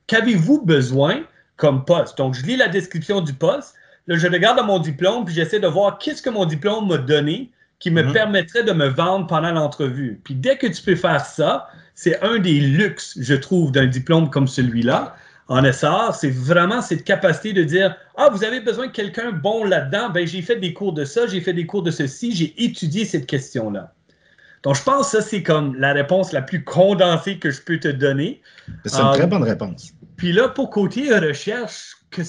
qu'avez-vous 0.07 0.65
besoin 0.65 1.23
comme 1.57 1.85
poste? 1.85 2.17
Donc, 2.19 2.35
je 2.35 2.45
lis 2.47 2.57
la 2.57 2.69
description 2.69 3.21
du 3.21 3.35
poste, 3.35 3.75
là, 4.07 4.17
je 4.17 4.27
regarde 4.27 4.57
dans 4.57 4.65
mon 4.65 4.79
diplôme, 4.79 5.25
puis 5.25 5.35
j'essaie 5.35 5.61
de 5.61 5.69
voir 5.69 5.99
qu'est-ce 5.99 6.23
que 6.23 6.31
mon 6.31 6.47
diplôme 6.47 6.89
m'a 6.89 6.99
donné, 6.99 7.53
qui 7.79 7.91
me 7.91 8.03
mhm. 8.03 8.13
permettrait 8.13 8.65
de 8.65 8.73
me 8.73 8.89
vendre 8.89 9.27
pendant 9.27 9.53
l'entrevue. 9.53 10.21
Puis 10.25 10.35
dès 10.35 10.57
que 10.57 10.67
tu 10.67 10.83
peux 10.83 10.97
faire 10.97 11.25
ça, 11.25 11.69
c'est 11.95 12.21
un 12.23 12.39
des 12.39 12.61
luxes, 12.61 13.17
je 13.21 13.35
trouve, 13.35 13.73
d'un 13.73 13.87
diplôme 13.87 14.31
comme 14.31 14.49
celui-là. 14.49 15.17
En 15.49 15.65
essor, 15.65 16.15
c'est 16.15 16.31
vraiment 16.31 16.83
cette 16.83 17.05
capacité 17.05 17.53
de 17.53 17.65
dire 17.65 17.97
Ah, 18.17 18.29
vous 18.31 18.45
avez 18.45 18.61
besoin 18.61 18.87
de 18.87 18.93
quelqu'un 18.93 19.33
bon 19.33 19.65
là-dedans, 19.65 20.11
ben 20.11 20.27
j'ai 20.27 20.43
fait 20.43 20.57
des 20.57 20.75
cours 20.75 20.93
de 20.93 21.05
ça, 21.05 21.27
j'ai 21.27 21.41
fait 21.41 21.55
des 21.55 21.67
cours 21.67 21.83
de 21.83 21.91
ceci, 21.91 22.35
j'ai 22.35 22.55
étudié 22.63 23.05
cette 23.05 23.27
question-là. 23.27 23.95
Donc, 24.63 24.75
je 24.75 24.83
pense 24.83 25.13
que 25.13 25.19
ça, 25.19 25.29
c'est 25.29 25.43
comme 25.43 25.77
la 25.77 25.93
réponse 25.93 26.33
la 26.33 26.43
plus 26.43 26.65
condensée 26.65 27.39
que 27.39 27.51
je 27.51 27.63
peux 27.63 27.79
te 27.79 27.89
donner. 27.89 28.43
C'est 28.85 29.01
une 29.01 29.13
très 29.13 29.23
euh, 29.23 29.27
bonne 29.27 29.45
réponse. 29.45 29.93
Puis 30.17 30.33
là, 30.33 30.49
pour 30.49 30.71
côté 30.71 31.17
recherche, 31.17 31.97
que, 32.11 32.23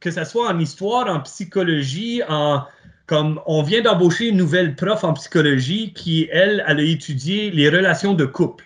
que 0.00 0.10
ce 0.10 0.24
soit 0.24 0.48
en 0.48 0.58
histoire, 0.58 1.08
en 1.08 1.20
psychologie, 1.20 2.22
en, 2.28 2.62
comme 3.06 3.40
on 3.46 3.62
vient 3.62 3.82
d'embaucher 3.82 4.28
une 4.28 4.38
nouvelle 4.38 4.74
prof 4.74 5.04
en 5.04 5.12
psychologie 5.12 5.92
qui, 5.92 6.28
elle, 6.32 6.64
elle 6.66 6.80
a 6.80 6.82
étudié 6.82 7.50
les 7.50 7.68
relations 7.68 8.14
de 8.14 8.24
couple. 8.24 8.64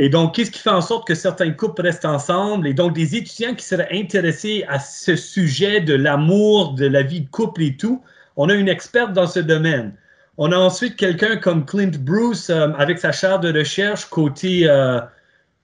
Et 0.00 0.08
donc, 0.08 0.36
qu'est-ce 0.36 0.52
qui 0.52 0.60
fait 0.60 0.70
en 0.70 0.80
sorte 0.80 1.08
que 1.08 1.16
certains 1.16 1.50
couples 1.50 1.82
restent 1.82 2.04
ensemble? 2.04 2.68
Et 2.68 2.74
donc, 2.74 2.94
des 2.94 3.16
étudiants 3.16 3.54
qui 3.54 3.64
seraient 3.64 3.88
intéressés 3.90 4.64
à 4.68 4.78
ce 4.78 5.16
sujet 5.16 5.80
de 5.80 5.94
l'amour, 5.94 6.74
de 6.74 6.86
la 6.86 7.02
vie 7.02 7.22
de 7.22 7.28
couple 7.28 7.62
et 7.62 7.76
tout, 7.76 8.00
on 8.36 8.48
a 8.48 8.54
une 8.54 8.68
experte 8.68 9.12
dans 9.12 9.26
ce 9.26 9.40
domaine. 9.40 9.92
On 10.36 10.52
a 10.52 10.56
ensuite 10.56 10.94
quelqu'un 10.94 11.36
comme 11.36 11.66
Clint 11.66 11.98
Bruce 11.98 12.48
euh, 12.48 12.68
avec 12.78 13.00
sa 13.00 13.10
chaire 13.10 13.40
de 13.40 13.52
recherche 13.52 14.04
côté, 14.04 14.68
euh, 14.68 15.00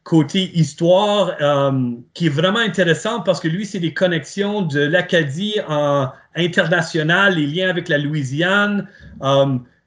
côté 0.03 0.51
histoire 0.59 1.37
euh, 1.41 1.93
qui 2.13 2.27
est 2.27 2.31
vraiment 2.31 2.59
intéressant 2.59 3.21
parce 3.21 3.39
que 3.39 3.47
lui, 3.47 3.65
c'est 3.65 3.79
des 3.79 3.95
connexions 3.95 4.63
de 4.63 4.81
l'Acadie 4.81 5.61
en 5.69 6.09
international, 6.35 7.37
les 7.37 7.47
liens 7.47 7.71
avec 7.71 7.89
la 7.89 7.99
Louisiane. 7.99 8.89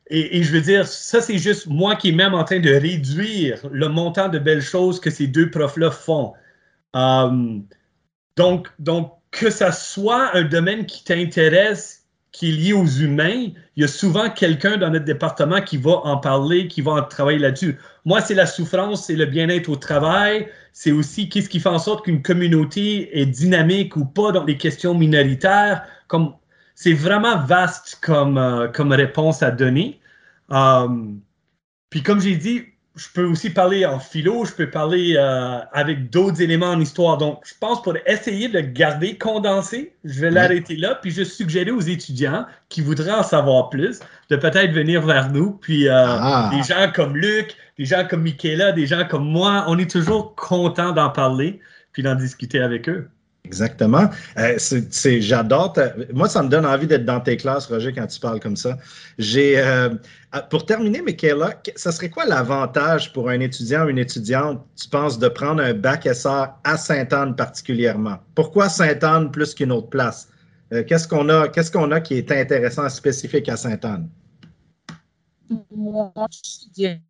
Et, 0.09 0.43
je 0.43 0.51
veux 0.53 0.61
dire, 0.61 0.87
ça, 0.87 1.21
c'est 1.21 1.37
juste 1.37 1.67
moi 1.67 1.95
qui 1.95 2.09
est 2.09 2.13
même 2.13 2.33
en 2.33 2.43
train 2.43 2.59
de 2.59 2.71
réduire 2.71 3.59
le 3.71 3.89
montant 3.89 4.29
de 4.29 4.39
belles 4.39 4.61
choses 4.61 4.99
que 4.99 5.09
ces 5.09 5.27
deux 5.27 5.51
profs-là 5.51 5.91
font. 5.91 6.33
donc, 6.93 8.67
donc, 8.79 9.13
que 9.31 9.49
ça 9.49 9.71
soit 9.71 10.35
un 10.35 10.43
domaine 10.43 10.85
qui 10.85 11.03
t'intéresse 11.03 12.07
qui 12.37 12.49
est 12.49 12.51
lié 12.51 12.73
aux 12.73 12.85
humains, 12.85 13.47
il 13.75 13.81
y 13.81 13.83
a 13.83 13.87
souvent 13.87 14.29
quelqu'un 14.29 14.77
dans 14.77 14.91
notre 14.91 15.05
département 15.05 15.59
qui 15.59 15.77
va 15.77 16.01
en 16.03 16.17
parler, 16.17 16.67
qui 16.67 16.81
va 16.81 16.91
en 16.91 17.01
travailler 17.01 17.39
là-dessus. 17.39 17.79
Moi, 18.05 18.21
c'est 18.21 18.35
la 18.35 18.45
souffrance, 18.45 19.07
c'est 19.07 19.15
le 19.15 19.25
bien-être 19.25 19.69
au 19.69 19.75
travail, 19.75 20.47
c'est 20.71 20.91
aussi 20.91 21.29
qu'est-ce 21.29 21.49
qui 21.49 21.59
fait 21.59 21.69
en 21.69 21.79
sorte 21.79 22.05
qu'une 22.05 22.21
communauté 22.21 23.19
est 23.19 23.25
dynamique 23.25 23.95
ou 23.95 24.05
pas 24.05 24.31
dans 24.31 24.43
les 24.43 24.55
questions 24.55 24.93
minoritaires. 24.93 25.83
Comme 26.07 26.35
c'est 26.77 26.93
vraiment 26.93 27.43
vaste 27.43 27.97
comme, 28.03 28.37
euh, 28.37 28.67
comme 28.67 28.91
réponse 28.91 29.41
à 29.41 29.49
donner. 29.49 29.99
Euh, 30.51 30.87
puis 31.89 32.03
comme 32.03 32.21
j'ai 32.21 32.35
dit, 32.35 32.65
je 32.95 33.07
peux 33.15 33.23
aussi 33.23 33.49
parler 33.49 33.83
en 33.83 33.99
philo, 33.99 34.45
je 34.45 34.53
peux 34.53 34.69
parler 34.69 35.15
euh, 35.17 35.59
avec 35.71 36.11
d'autres 36.11 36.39
éléments 36.39 36.67
en 36.67 36.79
histoire. 36.79 37.17
Donc, 37.17 37.41
je 37.45 37.53
pense 37.59 37.81
pour 37.81 37.95
essayer 38.05 38.47
de 38.47 38.59
garder 38.59 39.17
condensé, 39.17 39.95
je 40.03 40.21
vais 40.21 40.29
l'arrêter 40.29 40.75
là, 40.75 40.99
puis 41.01 41.09
je 41.09 41.23
suggérer 41.23 41.71
aux 41.71 41.81
étudiants 41.81 42.45
qui 42.69 42.81
voudraient 42.81 43.11
en 43.11 43.23
savoir 43.23 43.71
plus 43.71 43.99
de 44.29 44.35
peut-être 44.35 44.71
venir 44.71 45.01
vers 45.01 45.31
nous. 45.31 45.53
Puis 45.53 45.87
euh, 45.87 45.93
ah. 45.95 46.51
des 46.53 46.61
gens 46.61 46.91
comme 46.93 47.17
Luc, 47.17 47.55
des 47.79 47.85
gens 47.85 48.05
comme 48.07 48.21
Michaela, 48.21 48.71
des 48.71 48.85
gens 48.85 49.07
comme 49.07 49.27
moi, 49.27 49.65
on 49.67 49.79
est 49.79 49.89
toujours 49.89 50.35
content 50.35 50.91
d'en 50.91 51.09
parler 51.09 51.59
puis 51.91 52.03
d'en 52.03 52.13
discuter 52.13 52.59
avec 52.59 52.87
eux. 52.87 53.09
Exactement. 53.47 54.09
Euh, 54.37 54.55
c'est, 54.57 55.21
j'adore. 55.21 55.73
Moi, 56.13 56.27
ça 56.27 56.43
me 56.43 56.49
donne 56.49 56.65
envie 56.65 56.85
d'être 56.85 57.05
dans 57.05 57.21
tes 57.21 57.37
classes, 57.37 57.67
Roger, 57.67 57.93
quand 57.93 58.05
tu 58.05 58.19
parles 58.19 58.41
comme 58.41 58.57
ça. 58.57 58.77
J'ai, 59.17 59.57
euh, 59.57 59.89
ah, 60.33 60.41
pour 60.41 60.65
terminer, 60.65 61.01
Michaela, 61.01 61.53
ça 61.77 61.93
serait 61.93 62.09
quoi 62.09 62.25
l'avantage 62.25 63.13
pour 63.13 63.29
un 63.29 63.39
étudiant 63.39 63.85
ou 63.85 63.89
une 63.89 63.99
étudiante, 63.99 64.61
tu 64.75 64.89
penses, 64.89 65.17
de 65.17 65.29
prendre 65.29 65.63
un 65.63 65.73
bac 65.73 66.05
SR 66.05 66.49
à 66.65 66.75
Sainte-Anne 66.75 67.37
particulièrement? 67.37 68.17
Pourquoi 68.35 68.67
Sainte-Anne 68.67 69.31
plus 69.31 69.53
qu'une 69.53 69.71
autre 69.71 69.89
place? 69.89 70.27
Euh, 70.73 70.83
qu'est-ce 70.83 71.07
qu'on 71.07 71.29
a, 71.29 71.47
qu'est-ce 71.47 71.71
qu'on 71.71 71.91
a 71.91 72.01
qui 72.01 72.15
est 72.15 72.29
intéressant, 72.33 72.89
spécifique 72.89 73.47
à 73.47 73.55
Sainte-Anne? 73.55 74.09
Moi, 75.73 76.11
je 76.31 76.69
dirais 76.73 77.01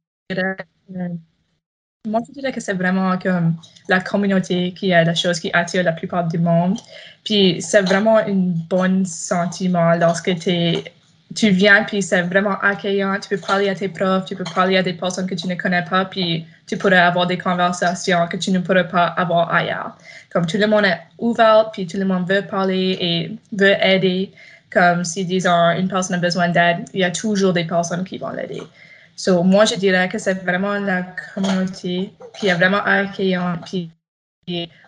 moi, 2.08 2.22
je 2.28 2.34
dirais 2.34 2.52
que 2.52 2.62
c'est 2.62 2.74
vraiment 2.74 3.17
comme 3.17 3.56
la 3.88 4.00
communauté 4.00 4.74
qui 4.74 4.91
est 4.91 5.04
la 5.04 5.15
chose 5.15 5.39
qui 5.39 5.52
attire 5.54 5.84
la 5.84 5.91
plupart 5.91 6.28
du 6.28 6.38
monde. 6.38 6.78
Puis 7.24 7.62
c'est 7.62 7.82
vraiment 7.82 8.17
un 8.17 8.54
bon 8.70 9.06
sentiment 9.06 9.93
lorsque 9.96 10.34
tu 10.39 11.50
viens, 11.50 11.84
puis 11.84 12.02
c'est 12.02 12.22
vraiment 12.22 12.58
accueillant. 12.62 13.17
Tu 13.20 13.30
peux 13.30 13.38
parler 13.38 13.70
à 13.70 13.76
tes 13.76 13.89
profs, 13.89 14.26
tu 14.26 14.36
peux 14.36 14.43
parler 14.56 14.78
à 14.78 14.84
des 14.84 14.93
personnes 14.93 15.28
que 15.28 15.36
tu 15.36 15.48
ne 15.48 15.56
connais 15.56 15.84
pas, 15.84 16.06
puis 16.06 16.46
tu 16.65 16.78
pourrais 16.78 16.98
avoir 16.98 17.28
des 17.28 17.38
conversations 17.38 18.28
que 18.28 18.38
tu 18.38 18.52
ne 18.52 18.60
pourrais 18.60 18.88
pas 18.88 19.08
avoir 19.08 19.54
ailleurs. 19.54 19.98
Comme 20.32 20.46
tout 20.46 20.58
le 20.58 20.67
monde 20.67 20.86
est 20.86 21.00
ouvert, 21.17 21.70
puis 21.72 21.86
tout 21.86 21.98
le 21.98 22.06
monde 22.06 22.28
veut 22.28 22.41
parler 22.41 22.98
et 23.00 23.38
veut 23.52 23.76
aider. 23.82 24.32
Comme 24.70 25.06
si, 25.06 25.24
disons, 25.26 25.72
une 25.78 25.88
personne 25.88 26.17
a 26.17 26.20
besoin 26.20 26.50
d'aide, 26.50 26.86
il 26.93 27.00
y 27.00 27.04
a 27.04 27.12
toujours 27.12 27.54
des 27.54 27.63
personnes 27.63 28.04
qui 28.04 28.17
vont 28.17 28.30
l'aider. 28.30 28.62
So, 29.17 29.41
moi, 29.43 29.65
je 29.65 29.73
dirais 29.75 30.08
que 30.10 30.19
c'est 30.19 30.36
vraiment 30.43 30.77
la 30.77 31.01
communauté 31.34 32.13
qui 32.39 32.47
est 32.47 32.53
vraiment 32.53 32.84
accueillante. 32.86 33.62
Puis, 33.65 33.89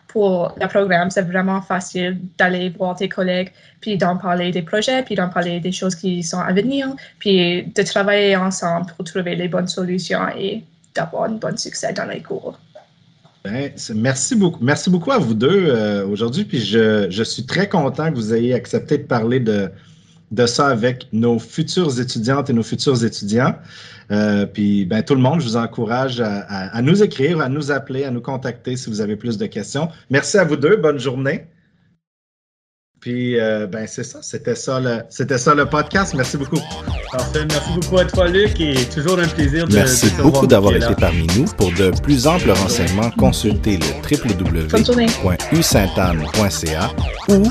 pour 0.08 0.56
le 0.62 0.68
programme, 0.68 1.10
c'est 1.10 1.24
vraiment 1.24 1.64
facile 1.64 2.20
d'aller 2.38 2.70
voir 2.70 2.96
tes 2.96 3.10
collègues, 3.10 3.52
puis 3.82 3.98
d'en 3.98 4.18
parler 4.18 4.52
des 4.52 4.62
projets, 4.62 5.02
puis 5.02 5.16
d'en 5.16 5.30
parler 5.30 5.60
des 5.60 5.72
choses 5.72 5.96
qui 5.96 6.22
sont 6.22 6.40
à 6.40 6.54
venir, 6.54 6.90
puis 7.18 7.64
de 7.64 7.82
travailler 7.82 8.36
ensemble 8.36 8.94
pour 8.96 9.04
trouver 9.04 9.36
les 9.36 9.48
bonnes 9.48 9.68
solutions 9.68 10.28
et 10.38 10.64
d'avoir 10.94 11.24
un 11.24 11.34
bon 11.34 11.58
succès 11.58 11.92
dans 11.94 12.06
les 12.06 12.22
cours. 12.22 12.60
Ben, 13.44 13.72
merci 13.96 14.36
beaucoup. 14.36 14.64
Merci 14.64 14.92
beaucoup 14.92 15.12
à 15.12 15.18
vous 15.18 15.34
deux 15.34 15.70
euh, 15.70 16.06
aujourd'hui. 16.06 16.44
Puis 16.44 16.60
je, 16.60 17.10
je, 17.10 17.24
suis 17.24 17.46
très 17.48 17.68
content 17.68 18.12
que 18.12 18.16
vous 18.16 18.34
ayez 18.34 18.54
accepté 18.54 19.00
de 19.00 19.04
parler 19.04 19.40
de, 19.40 19.72
de 20.32 20.46
ça 20.46 20.68
avec 20.68 21.08
nos 21.12 21.40
futures 21.40 22.00
étudiantes 22.00 22.50
et 22.50 22.54
nos 22.54 22.64
futurs 22.64 23.04
étudiants. 23.04 23.56
Euh, 24.12 24.46
puis, 24.46 24.86
ben, 24.86 25.04
tout 25.04 25.16
le 25.16 25.22
monde, 25.22 25.40
je 25.42 25.46
vous 25.46 25.58
encourage 25.58 26.22
à, 26.22 26.82
nous 26.82 27.04
écrire, 27.04 27.42
à 27.42 27.50
nous 27.50 27.72
appeler, 27.72 28.04
à 28.04 28.12
nous 28.12 28.22
contacter 28.22 28.76
si 28.76 28.90
vous 28.90 29.02
avez 29.02 29.16
plus 29.16 29.38
de 29.38 29.46
questions. 29.46 29.90
Merci 30.10 30.38
à 30.38 30.44
vous 30.44 30.56
deux. 30.56 30.78
Bonne 30.78 31.00
journée. 31.00 31.46
Puis, 33.00 33.40
euh, 33.40 33.66
ben, 33.66 33.88
c'est 33.88 34.04
ça. 34.04 34.20
C'était 34.22 34.56
ça, 34.56 34.78
le, 34.80 35.00
c'était 35.10 35.38
ça 35.38 35.56
le 35.56 35.66
podcast. 35.66 36.14
Merci 36.16 36.36
beaucoup. 36.38 36.60
Parfait. 37.12 37.46
Merci 37.50 37.72
beaucoup 37.76 37.98
à 37.98 38.06
toi, 38.06 38.28
Luc. 38.28 38.60
Et 38.60 38.76
toujours 38.94 39.20
un 39.20 39.28
plaisir 39.28 39.68
de 39.68 39.74
Merci 39.74 40.12
beaucoup 40.22 40.48
d'avoir 40.48 40.76
été 40.76 40.94
parmi 41.00 41.26
nous. 41.38 41.46
Pour 41.58 41.72
de 41.72 41.92
plus 42.02 42.28
amples 42.28 42.52
renseignements, 42.52 43.10
consultez 43.12 43.78
le 43.78 43.86
www.usaintanne.ca 44.04 46.92
ou 47.30 47.44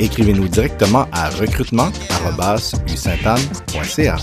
écrivez-nous 0.00 0.48
directement 0.48 1.06
à 1.12 1.28
recrutement.usaintanne.ca. 1.30 4.16